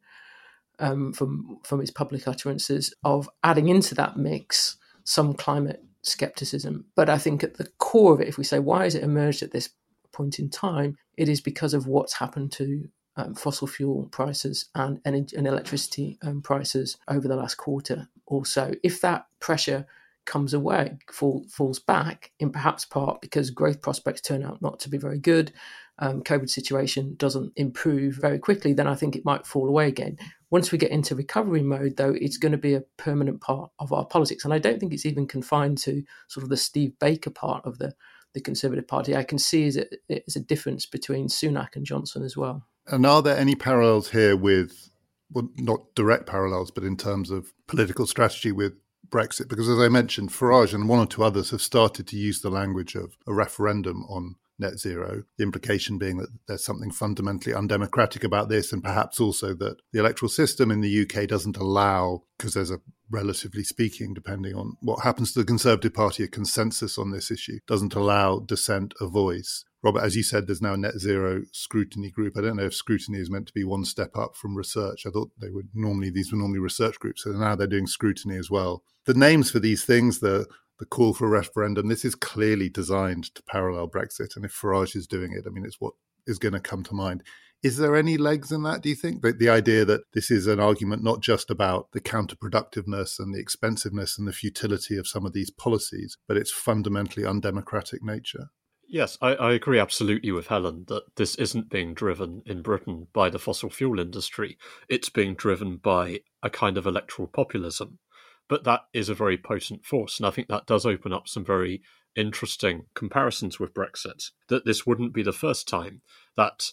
[0.79, 6.85] um, from, from his public utterances of adding into that mix some climate skepticism.
[6.95, 9.43] But I think at the core of it, if we say, why has it emerged
[9.43, 9.69] at this
[10.13, 14.99] point in time, it is because of what's happened to um, fossil fuel prices and
[15.05, 18.73] energy and electricity um, prices over the last quarter or so.
[18.83, 19.85] If that pressure
[20.25, 24.89] comes away, fall, falls back, in perhaps part because growth prospects turn out not to
[24.89, 25.51] be very good,
[25.99, 30.17] um, COVID situation doesn't improve very quickly, then I think it might fall away again.
[30.49, 33.91] Once we get into recovery mode, though, it's going to be a permanent part of
[33.91, 34.43] our politics.
[34.43, 37.77] And I don't think it's even confined to sort of the Steve Baker part of
[37.77, 37.93] the
[38.33, 39.15] the Conservative Party.
[39.15, 42.65] I can see is a, a difference between Sunak and Johnson as well.
[42.87, 44.89] And are there any parallels here with,
[45.31, 48.73] well, not direct parallels, but in terms of political strategy with
[49.09, 49.47] Brexit?
[49.47, 52.49] Because as I mentioned, Farage and one or two others have started to use the
[52.49, 55.23] language of a referendum on net zero.
[55.37, 59.99] The implication being that there's something fundamentally undemocratic about this, and perhaps also that the
[59.99, 65.03] electoral system in the UK doesn't allow, because there's a relatively speaking, depending on what
[65.03, 69.63] happens to the Conservative Party, a consensus on this issue, doesn't allow dissent a voice.
[69.83, 72.37] Robert, as you said, there's now a net zero scrutiny group.
[72.37, 75.05] I don't know if scrutiny is meant to be one step up from research.
[75.05, 77.23] I thought they would normally, these were normally research groups.
[77.23, 78.83] So now they're doing scrutiny as well.
[79.05, 80.47] The names for these things, the
[80.83, 84.35] the call for a referendum, this is clearly designed to parallel Brexit.
[84.35, 85.93] And if Farage is doing it, I mean, it's what
[86.27, 87.23] is going to come to mind.
[87.63, 89.21] Is there any legs in that, do you think?
[89.21, 93.39] But the idea that this is an argument not just about the counterproductiveness and the
[93.39, 98.49] expensiveness and the futility of some of these policies, but its fundamentally undemocratic nature?
[98.85, 103.29] Yes, I, I, agree absolutely with Helen that this isn't being driven in Britain by
[103.29, 104.57] the fossil fuel industry.
[104.89, 107.99] It's being driven by a kind of electoral populism
[108.49, 110.19] but that is a very potent force.
[110.19, 111.81] And I think that does open up some very
[112.15, 114.31] interesting comparisons with Brexit.
[114.49, 116.01] That this wouldn't be the first time
[116.35, 116.71] that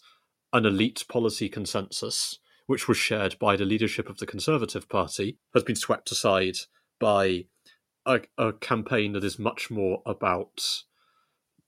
[0.52, 5.62] an elite policy consensus, which was shared by the leadership of the Conservative Party, has
[5.62, 6.56] been swept aside
[6.98, 7.44] by
[8.06, 10.82] a, a campaign that is much more about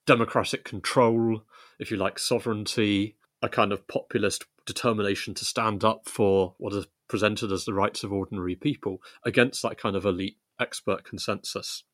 [0.07, 1.45] democratic control,
[1.79, 6.87] if you like, sovereignty, a kind of populist determination to stand up for what is
[7.09, 11.85] presented as the rights of ordinary people against that kind of elite expert consensus.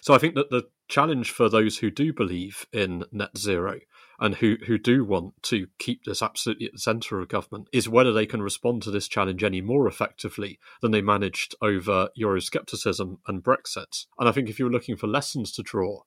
[0.00, 3.80] So I think that the challenge for those who do believe in net zero
[4.20, 7.88] and who, who do want to keep this absolutely at the centre of government is
[7.88, 13.18] whether they can respond to this challenge any more effectively than they managed over Euroscepticism
[13.26, 14.06] and Brexit.
[14.18, 16.02] And I think if you're looking for lessons to draw,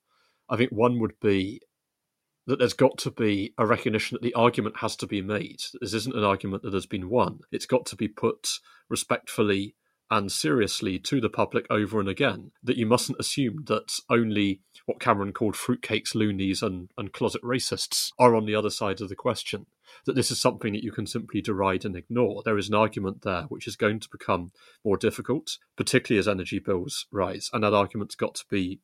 [0.50, 1.62] I think one would be
[2.48, 5.62] that there's got to be a recognition that the argument has to be made.
[5.80, 7.42] This isn't an argument that has been won.
[7.52, 8.48] It's got to be put
[8.90, 9.76] respectfully
[10.10, 12.52] and seriously to the public over and again.
[12.64, 18.12] That you mustn't assume that only what Cameron called fruitcakes, loonies, and, and closet racists
[18.18, 19.66] are on the other side of the question.
[20.06, 22.42] That this is something that you can simply deride and ignore.
[22.44, 24.52] There is an argument there which is going to become
[24.86, 28.80] more difficult, particularly as energy bills rise, and that argument's got to be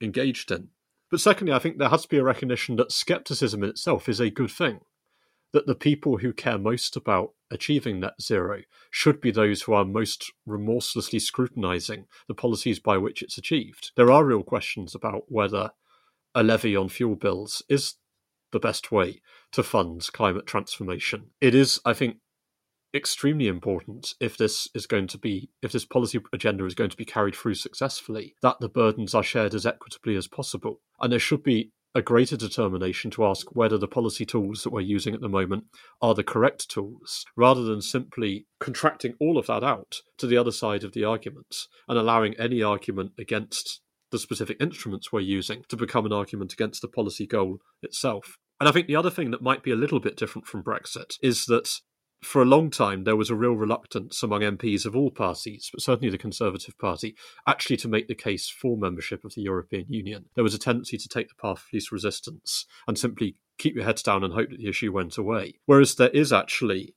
[0.00, 0.68] engaged in.
[1.10, 4.20] But secondly, I think there has to be a recognition that skepticism in itself is
[4.20, 4.80] a good thing.
[5.52, 9.84] That the people who care most about achieving net zero should be those who are
[9.84, 13.92] most remorselessly scrutinizing the policies by which it's achieved.
[13.96, 15.70] There are real questions about whether
[16.34, 17.94] a levy on fuel bills is
[18.52, 21.30] the best way to fund climate transformation.
[21.40, 22.18] It is, I think,
[22.94, 26.96] extremely important if this is going to be if this policy agenda is going to
[26.96, 31.18] be carried through successfully that the burdens are shared as equitably as possible and there
[31.18, 35.20] should be a greater determination to ask whether the policy tools that we're using at
[35.20, 35.64] the moment
[36.02, 40.52] are the correct tools, rather than simply contracting all of that out to the other
[40.52, 41.56] side of the argument
[41.88, 43.80] and allowing any argument against
[44.10, 48.36] the specific instruments we're using to become an argument against the policy goal itself.
[48.60, 51.16] And I think the other thing that might be a little bit different from Brexit
[51.22, 51.80] is that
[52.22, 55.82] for a long time, there was a real reluctance among MPs of all parties, but
[55.82, 57.14] certainly the Conservative Party,
[57.46, 60.26] actually to make the case for membership of the European Union.
[60.34, 63.84] There was a tendency to take the path of least resistance and simply keep your
[63.84, 65.54] heads down and hope that the issue went away.
[65.66, 66.94] Whereas there is actually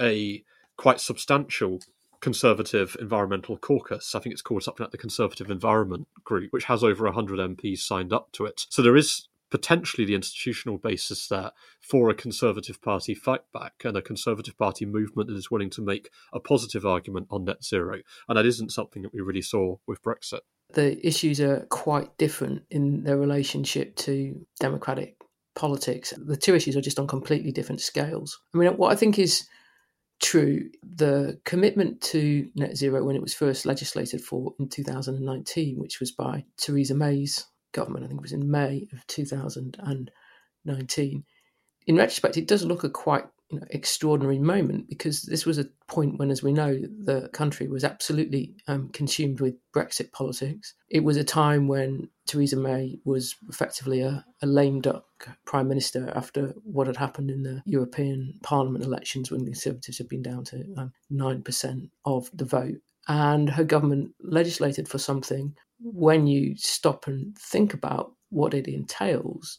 [0.00, 0.42] a
[0.76, 1.80] quite substantial
[2.20, 4.14] Conservative Environmental Caucus.
[4.14, 7.80] I think it's called something like the Conservative Environment Group, which has over 100 MPs
[7.80, 8.64] signed up to it.
[8.70, 13.96] So there is potentially the institutional basis there for a Conservative Party fight back and
[13.96, 18.00] a Conservative Party movement that is willing to make a positive argument on net zero.
[18.28, 20.40] And that isn't something that we really saw with Brexit.
[20.72, 25.18] The issues are quite different in their relationship to democratic
[25.54, 26.12] politics.
[26.16, 28.40] The two issues are just on completely different scales.
[28.56, 29.46] I mean, what I think is
[30.20, 36.00] true, the commitment to net zero when it was first legislated for in 2019, which
[36.00, 38.04] was by Theresa May's government.
[38.04, 41.24] I think it was in May of 2019.
[41.86, 45.66] In retrospect, it does look a quite you know, extraordinary moment because this was a
[45.86, 50.72] point when, as we know, the country was absolutely um, consumed with Brexit politics.
[50.88, 55.04] It was a time when Theresa May was effectively a, a lame duck
[55.44, 60.08] prime minister after what had happened in the European Parliament elections when the Conservatives had
[60.08, 62.80] been down to um, 9% of the vote.
[63.06, 69.58] And her government legislated for something when you stop and think about what it entails,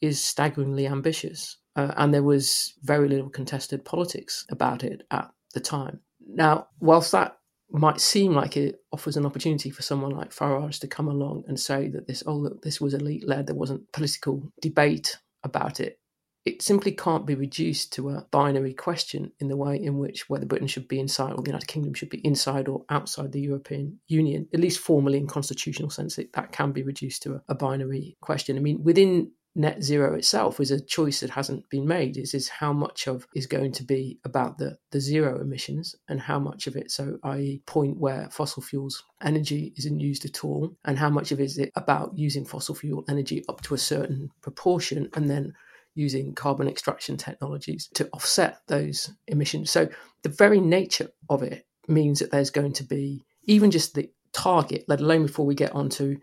[0.00, 1.58] is staggeringly ambitious.
[1.76, 6.00] Uh, and there was very little contested politics about it at the time.
[6.26, 7.38] Now, whilst that
[7.70, 11.58] might seem like it offers an opportunity for someone like Farage to come along and
[11.58, 15.98] say that this, oh, look, this was elite led, there wasn't political debate about it
[16.44, 20.46] it simply can't be reduced to a binary question in the way in which whether
[20.46, 24.00] Britain should be inside or the United Kingdom should be inside or outside the European
[24.08, 24.48] Union.
[24.52, 28.16] At least formally in constitutional sense, it, that can be reduced to a, a binary
[28.20, 28.56] question.
[28.56, 32.48] I mean, within net zero itself is a choice that hasn't been made is is
[32.48, 36.66] how much of is going to be about the the zero emissions and how much
[36.66, 41.10] of it so i.e point where fossil fuels energy isn't used at all and how
[41.10, 45.06] much of it is it about using fossil fuel energy up to a certain proportion
[45.12, 45.52] and then
[45.94, 49.70] using carbon extraction technologies to offset those emissions.
[49.70, 49.88] So
[50.22, 54.84] the very nature of it means that there's going to be even just the target,
[54.88, 56.18] let alone before we get onto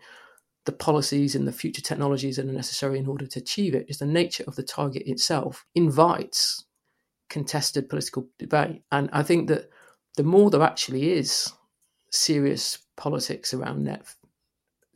[0.66, 3.98] the policies and the future technologies that are necessary in order to achieve it, is
[3.98, 6.64] the nature of the target itself invites
[7.28, 8.82] contested political debate.
[8.90, 9.70] And I think that
[10.16, 11.52] the more there actually is
[12.10, 14.02] serious politics around net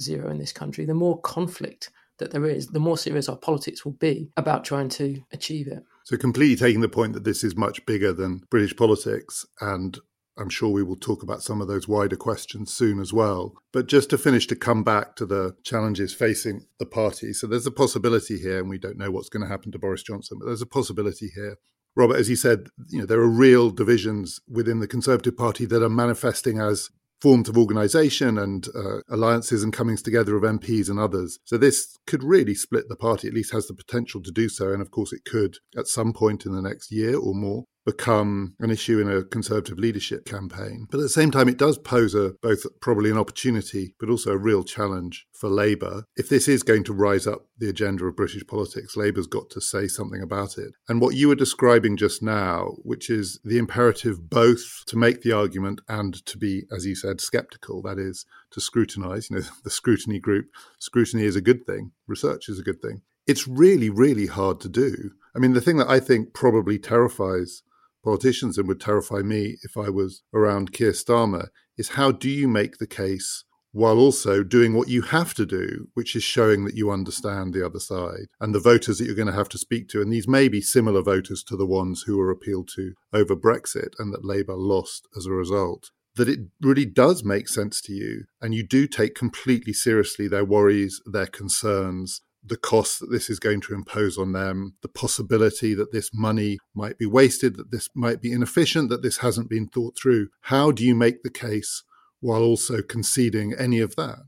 [0.02, 3.84] zero in this country, the more conflict that there is, the more serious our politics
[3.84, 5.82] will be about trying to achieve it.
[6.04, 9.98] So, completely taking the point that this is much bigger than British politics, and
[10.36, 13.54] I'm sure we will talk about some of those wider questions soon as well.
[13.72, 17.32] But just to finish, to come back to the challenges facing the party.
[17.32, 20.02] So, there's a possibility here, and we don't know what's going to happen to Boris
[20.02, 21.56] Johnson, but there's a possibility here.
[21.96, 25.82] Robert, as you said, you know there are real divisions within the Conservative Party that
[25.82, 26.90] are manifesting as
[27.24, 31.38] forms of organisation and uh, alliances and comings together of MPs and others.
[31.44, 34.74] So this could really split the party, at least has the potential to do so.
[34.74, 38.54] And of course, it could at some point in the next year or more become
[38.60, 40.86] an issue in a conservative leadership campaign.
[40.90, 44.32] But at the same time, it does pose a both probably an opportunity, but also
[44.32, 46.04] a real challenge for Labour.
[46.16, 49.60] If this is going to rise up the agenda of British politics, Labour's got to
[49.60, 50.72] say something about it.
[50.88, 55.32] And what you were describing just now, which is the imperative both to make the
[55.32, 59.70] argument and to be, as you said, skeptical, that is, to scrutinise, you know, the
[59.70, 60.46] scrutiny group.
[60.78, 63.02] Scrutiny is a good thing, research is a good thing.
[63.26, 65.12] It's really, really hard to do.
[65.34, 67.62] I mean, the thing that I think probably terrifies
[68.04, 72.46] politicians and would terrify me if I was around Keir Starmer is how do you
[72.46, 73.44] make the case
[73.74, 77.66] while also doing what you have to do, which is showing that you understand the
[77.66, 80.00] other side and the voters that you're going to have to speak to.
[80.00, 83.94] And these may be similar voters to the ones who were appealed to over Brexit
[83.98, 85.90] and that Labour lost as a result.
[86.14, 90.44] That it really does make sense to you, and you do take completely seriously their
[90.44, 95.74] worries, their concerns, the cost that this is going to impose on them, the possibility
[95.74, 99.66] that this money might be wasted, that this might be inefficient, that this hasn't been
[99.68, 100.28] thought through.
[100.42, 101.82] How do you make the case
[102.20, 104.18] while also conceding any of that?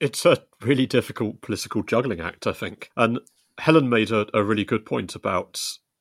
[0.00, 2.90] It's a really difficult political juggling act, I think.
[2.96, 3.20] And
[3.58, 5.60] Helen made a, a really good point about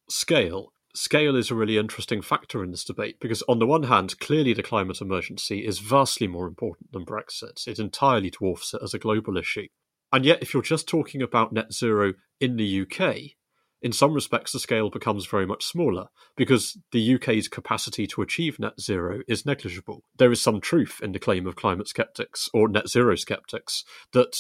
[0.10, 0.74] scale.
[0.94, 4.54] scale is a really interesting factor in this debate because, on the one hand, clearly
[4.54, 7.68] the climate emergency is vastly more important than Brexit.
[7.68, 9.68] It entirely dwarfs it as a global issue.
[10.16, 13.36] And yet, if you're just talking about net zero in the UK,
[13.82, 16.08] in some respects, the scale becomes very much smaller
[16.38, 20.06] because the UK's capacity to achieve net zero is negligible.
[20.18, 24.40] There is some truth in the claim of climate skeptics or net zero skeptics that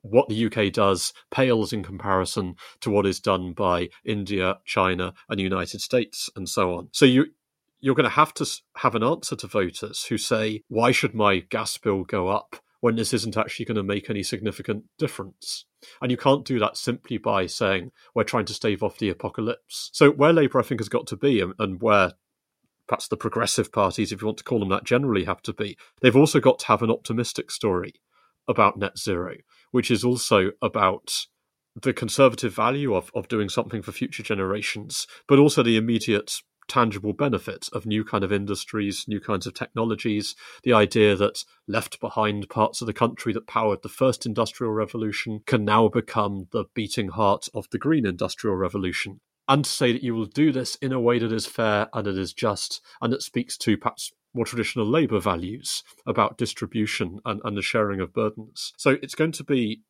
[0.00, 5.38] what the UK does pales in comparison to what is done by India, China, and
[5.38, 6.88] the United States, and so on.
[6.92, 7.26] So you
[7.80, 8.46] you're going to have to
[8.76, 12.96] have an answer to voters who say, "Why should my gas bill go up?" When
[12.96, 15.64] this isn't actually going to make any significant difference.
[16.02, 19.88] And you can't do that simply by saying we're trying to stave off the apocalypse.
[19.94, 22.12] So, where Labour, I think, has got to be, and, and where
[22.86, 25.78] perhaps the progressive parties, if you want to call them that, generally have to be,
[26.02, 27.94] they've also got to have an optimistic story
[28.46, 29.36] about net zero
[29.72, 31.26] which is also about
[31.74, 36.34] the conservative value of, of doing something for future generations, but also the immediate
[36.68, 42.00] tangible benefit of new kind of industries, new kinds of technologies, the idea that left
[42.00, 46.64] behind parts of the country that powered the first industrial revolution can now become the
[46.74, 49.20] beating heart of the green industrial revolution.
[49.48, 52.06] And to say that you will do this in a way that is fair and
[52.06, 57.40] that is just and that speaks to perhaps more traditional labour values about distribution and,
[57.44, 58.72] and the sharing of burdens.
[58.78, 59.82] So it's going to be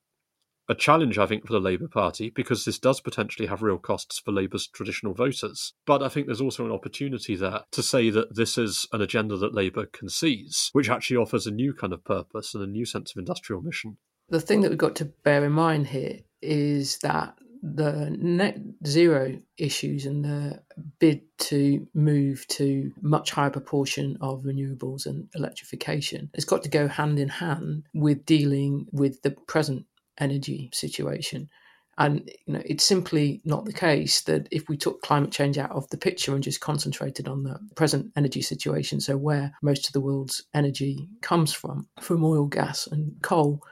[0.73, 4.19] a challenge, I think, for the Labour Party because this does potentially have real costs
[4.19, 5.75] for Labour's traditional voters.
[5.87, 9.37] But I think there's also an opportunity there to say that this is an agenda
[9.37, 12.87] that Labour can seize, which actually offers a new kind of purpose and a new
[12.87, 13.99] sense of industrial mission.
[14.31, 19.39] The thing that we've got to bear in mind here is that the net zero
[19.57, 20.61] issues and the
[20.99, 26.89] bid to move to much higher proportion of renewables and electrification has got to go
[26.89, 29.87] hand in hand with dealing with the present
[30.23, 31.49] energy situation.
[31.99, 35.73] And you know, it's simply not the case that if we took climate change out
[35.73, 39.93] of the picture and just concentrated on the present energy situation, so where most of
[39.93, 43.63] the world's energy comes from, from oil, gas, and coal,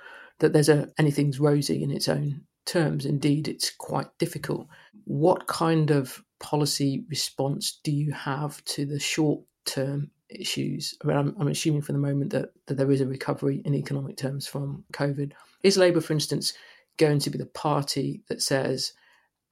[0.41, 3.07] that there's a anything's rosy in its own terms.
[3.07, 4.67] Indeed, it's quite difficult.
[5.05, 10.95] What kind of policy response do you have to the short term issues?
[11.03, 13.75] I mean, I'm, I'm, assuming for the moment that, that there is a recovery in
[13.75, 15.33] economic terms from COVID.
[15.63, 16.53] Is Labour, for instance,
[16.97, 18.93] going to be the party that says,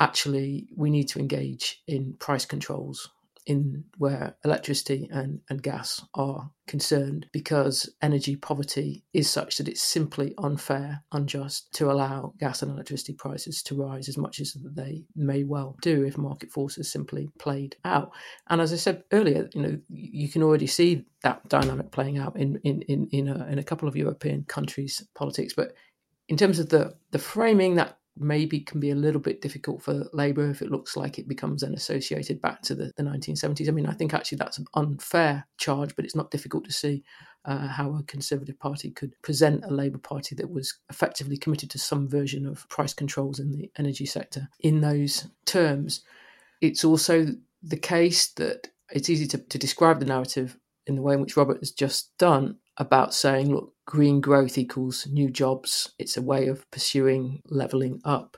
[0.01, 3.11] actually, we need to engage in price controls
[3.49, 9.83] in where electricity and, and gas are concerned because energy poverty is such that it's
[9.83, 15.03] simply unfair, unjust to allow gas and electricity prices to rise as much as they
[15.17, 18.13] may well do if market forces simply played out.
[18.51, 22.37] And as I said earlier, you know, you can already see that dynamic playing out
[22.37, 25.73] in in in in a, in a couple of European countries' politics, but
[26.29, 30.05] in terms of the the framing that maybe can be a little bit difficult for
[30.13, 33.69] Labour if it looks like it becomes then associated back to the, the 1970s.
[33.69, 37.05] I mean, I think actually that's an unfair charge, but it's not difficult to see
[37.45, 41.79] uh, how a Conservative Party could present a Labour Party that was effectively committed to
[41.79, 46.03] some version of price controls in the energy sector in those terms.
[46.61, 47.27] It's also
[47.63, 51.37] the case that it's easy to, to describe the narrative in the way in which
[51.37, 55.91] Robert has just done about saying, look, green growth equals new jobs.
[55.99, 58.37] It's a way of pursuing leveling up,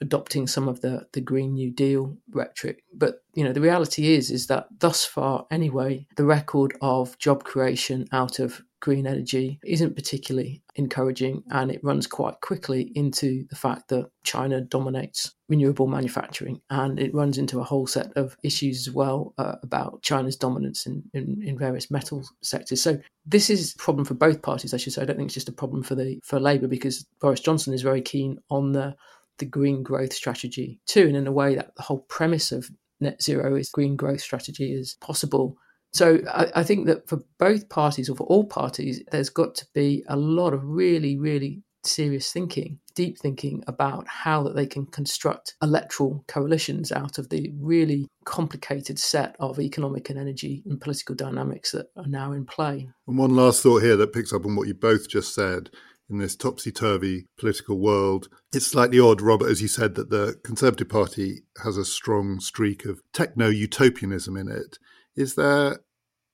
[0.00, 2.84] adopting some of the, the Green New Deal rhetoric.
[2.94, 7.44] But you know, the reality is is that thus far, anyway, the record of job
[7.44, 13.56] creation out of green energy isn't particularly encouraging and it runs quite quickly into the
[13.56, 18.86] fact that China dominates renewable manufacturing and it runs into a whole set of issues
[18.86, 22.80] as well uh, about China's dominance in, in, in, various metal sectors.
[22.80, 25.02] So this is a problem for both parties, I should say.
[25.02, 27.82] I don't think it's just a problem for the for Labour because Boris Johnson is
[27.82, 28.94] very keen on the
[29.38, 32.70] the green growth strategy too, and in a way that the whole premise of
[33.00, 35.56] net zero is green growth strategy is possible
[35.92, 39.66] so I, I, think that for both parties or for all parties, there's got to
[39.74, 44.86] be a lot of really, really serious thinking, deep thinking about how that they can
[44.86, 51.14] construct electoral coalitions out of the really complicated set of economic and energy and political
[51.14, 52.88] dynamics that are now in play.
[53.06, 55.70] And one last thought here that picks up on what you both just said.
[56.10, 60.40] In this topsy turvy political world, it's slightly odd, Robert, as you said, that the
[60.42, 64.78] Conservative Party has a strong streak of techno utopianism in it.
[65.18, 65.80] Is there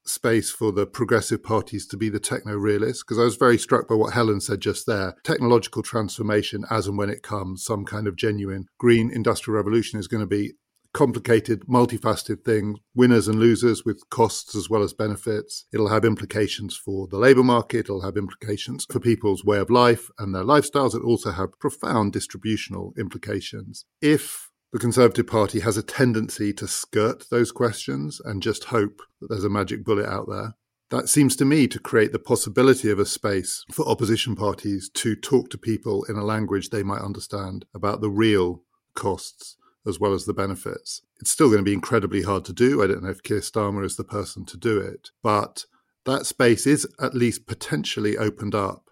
[0.04, 3.02] space for the progressive parties to be the techno realists?
[3.02, 5.14] Because I was very struck by what Helen said just there.
[5.24, 10.06] Technological transformation, as and when it comes, some kind of genuine green industrial revolution is
[10.06, 10.52] going to be
[10.92, 15.64] complicated, multifaceted thing, winners and losers with costs as well as benefits.
[15.72, 20.10] It'll have implications for the labour market, it'll have implications for people's way of life
[20.18, 20.94] and their lifestyles.
[20.94, 23.86] It'll also have profound distributional implications.
[24.02, 29.28] If the Conservative Party has a tendency to skirt those questions and just hope that
[29.28, 30.56] there's a magic bullet out there.
[30.90, 35.14] That seems to me to create the possibility of a space for opposition parties to
[35.14, 38.64] talk to people in a language they might understand about the real
[38.96, 39.56] costs
[39.86, 41.02] as well as the benefits.
[41.20, 42.82] It's still going to be incredibly hard to do.
[42.82, 45.66] I don't know if Keir Starmer is the person to do it, but
[46.04, 48.90] that space is at least potentially opened up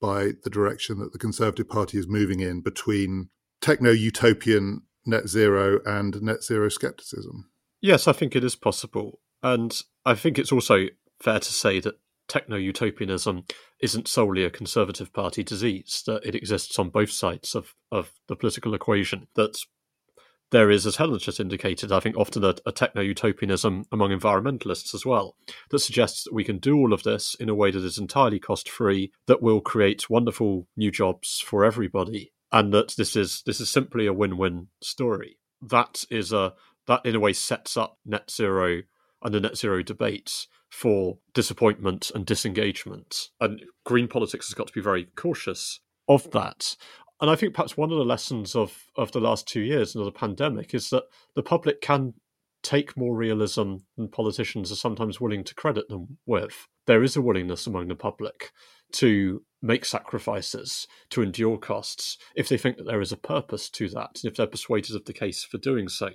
[0.00, 3.30] by the direction that the Conservative Party is moving in between
[3.60, 7.50] techno utopian net zero and net zero skepticism.
[7.80, 9.20] Yes, I think it is possible.
[9.42, 10.86] And I think it's also
[11.20, 11.98] fair to say that
[12.28, 13.44] techno utopianism
[13.80, 18.36] isn't solely a Conservative Party disease, that it exists on both sides of, of the
[18.36, 19.28] political equation.
[19.34, 19.58] That
[20.50, 24.94] there is, as Helen's just indicated, I think often a, a techno utopianism among environmentalists
[24.94, 25.36] as well,
[25.70, 28.38] that suggests that we can do all of this in a way that is entirely
[28.38, 33.60] cost free, that will create wonderful new jobs for everybody, and that this is this
[33.60, 35.38] is simply a win win story.
[35.60, 36.54] That is a
[36.86, 38.82] that in a way sets up net zero
[39.22, 43.28] and the net zero debates for disappointment and disengagement.
[43.40, 46.76] And green politics has got to be very cautious of that.
[47.20, 50.04] And I think perhaps one of the lessons of, of the last two years and
[50.04, 52.14] of the pandemic is that the public can
[52.62, 56.66] take more realism than politicians are sometimes willing to credit them with.
[56.86, 58.50] There is a willingness among the public
[58.92, 63.88] to make sacrifices, to endure costs, if they think that there is a purpose to
[63.88, 66.10] that, if they're persuaded of the case for doing so.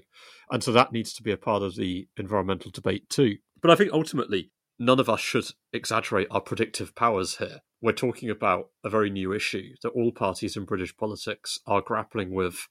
[0.52, 3.38] And so that needs to be a part of the environmental debate too.
[3.62, 7.60] But I think ultimately, none of us should exaggerate our predictive powers here.
[7.82, 12.32] We're talking about a very new issue that all parties in British politics are grappling
[12.34, 12.68] with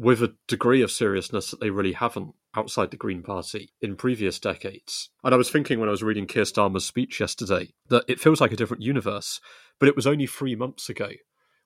[0.00, 4.40] with a degree of seriousness that they really haven't outside the Green Party in previous
[4.40, 5.10] decades.
[5.22, 8.40] And I was thinking when I was reading Keir Starmer's speech yesterday that it feels
[8.40, 9.42] like a different universe,
[9.78, 11.10] but it was only three months ago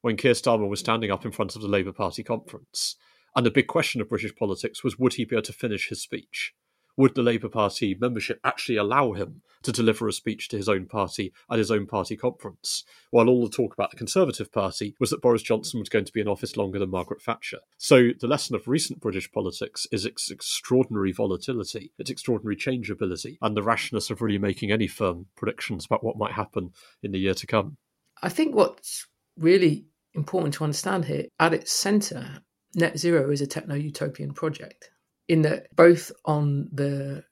[0.01, 2.97] when Keir Starmer was standing up in front of the Labour Party conference.
[3.37, 6.03] And the big question of British politics was would he be able to finish his
[6.03, 6.55] speech?
[6.97, 10.87] Would the Labour Party membership actually allow him to deliver a speech to his own
[10.87, 12.85] party at his own party conference?
[13.11, 16.13] While all the talk about the Conservative Party was that Boris Johnson was going to
[16.13, 17.59] be in office longer than Margaret Thatcher.
[17.79, 23.57] So the lesson of recent British politics is its extraordinary volatility, its extraordinary changeability, and
[23.57, 26.71] the rashness of really making any firm predictions about what might happen
[27.03, 27.77] in the year to come.
[28.23, 32.43] I think what's really important to understand here, at its centre,
[32.75, 34.91] net zero is a techno utopian project
[35.29, 37.25] in that both on the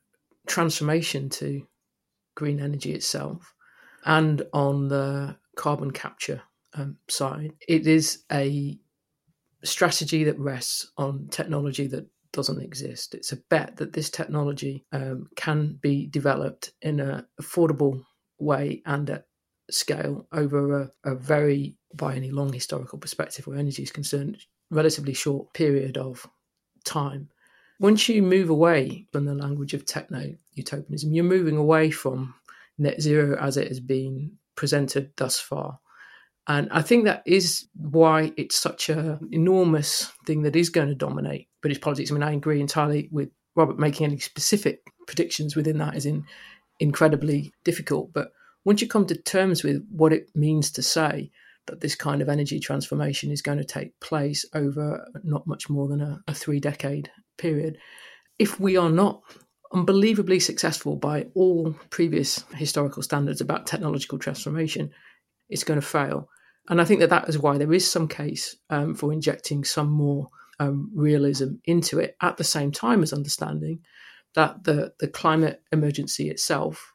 [0.47, 1.67] transformation to
[2.35, 3.55] green energy itself
[4.05, 6.43] and on the carbon capture
[6.75, 8.79] um, side, it is a
[9.65, 13.15] strategy that rests on technology that doesn't exist.
[13.15, 18.05] It's a bet that this technology um, can be developed in an affordable
[18.39, 19.27] way and at
[19.71, 24.39] scale over a, a very, by any long historical perspective where energy is concerned,
[24.71, 26.27] relatively short period of
[26.85, 27.29] time
[27.83, 32.33] once you move away from the language of techno utopianism, you're moving away from
[32.79, 35.81] net zero as it has been presented thus far.
[36.47, 40.95] And I think that is why it's such an enormous thing that is going to
[40.95, 42.11] dominate British politics.
[42.11, 46.25] I mean, I agree entirely with Robert making any specific predictions within that is in,
[46.79, 48.13] incredibly difficult.
[48.13, 48.33] But
[48.65, 51.33] once you come to terms with what it means to say
[51.67, 55.89] that this kind of energy transformation is going to take place over not much more
[55.89, 57.11] than a, a three decade
[57.43, 57.79] period,
[58.39, 59.23] if we are not
[59.73, 64.91] unbelievably successful by all previous historical standards about technological transformation,
[65.49, 66.29] it's going to fail.
[66.69, 69.91] And I think that that is why there is some case um, for injecting some
[69.91, 70.29] more
[70.61, 73.81] um, realism into it at the same time as understanding
[74.35, 76.93] that the, the climate emergency itself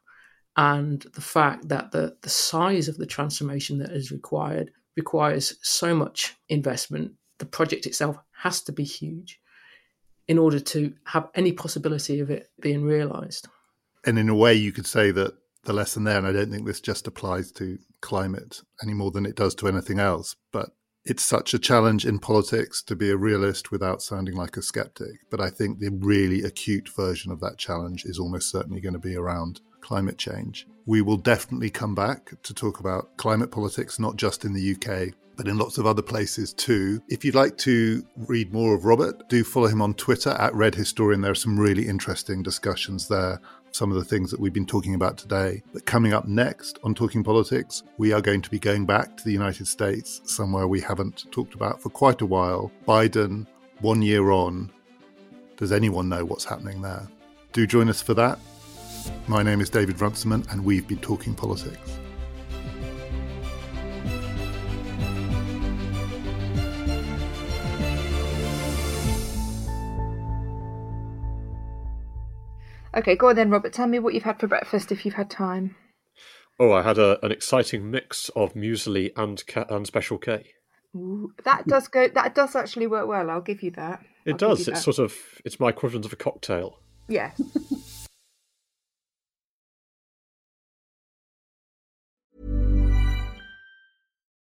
[0.56, 5.94] and the fact that the, the size of the transformation that is required requires so
[5.94, 7.12] much investment.
[7.40, 9.40] The project itself has to be huge
[10.28, 13.48] in order to have any possibility of it being realised.
[14.06, 16.66] And in a way, you could say that the lesson there, and I don't think
[16.66, 20.70] this just applies to climate any more than it does to anything else, but
[21.06, 25.20] it's such a challenge in politics to be a realist without sounding like a skeptic.
[25.30, 29.00] But I think the really acute version of that challenge is almost certainly going to
[29.00, 30.68] be around climate change.
[30.86, 35.14] We will definitely come back to talk about climate politics, not just in the UK,
[35.38, 37.02] but in lots of other places too.
[37.08, 40.76] If you'd like to read more of Robert, do follow him on Twitter at Red
[40.76, 41.22] Historian.
[41.22, 43.40] There are some really interesting discussions there.
[43.72, 45.62] Some of the things that we've been talking about today.
[45.72, 49.24] But coming up next on Talking Politics, we are going to be going back to
[49.24, 52.72] the United States, somewhere we haven't talked about for quite a while.
[52.88, 53.46] Biden,
[53.82, 54.72] one year on.
[55.58, 57.08] Does anyone know what's happening there?
[57.54, 58.40] Do join us for that.
[59.28, 62.00] My name is David Runciman, and we've been talking politics.
[72.98, 73.74] Okay, go on then, Robert.
[73.74, 75.76] Tell me what you've had for breakfast if you've had time.
[76.60, 80.54] Oh, I had a, an exciting mix of muesli and and Special K.
[80.96, 82.08] Ooh, that does go.
[82.08, 83.30] That does actually work well.
[83.30, 84.04] I'll give you that.
[84.26, 84.68] It I'll does.
[84.68, 84.96] It's that.
[84.96, 85.14] sort of
[85.46, 86.80] it's my equivalent of a cocktail.
[87.08, 87.32] yeah.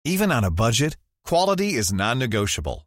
[0.03, 0.95] Even on a budget,
[1.26, 2.87] quality is non-negotiable.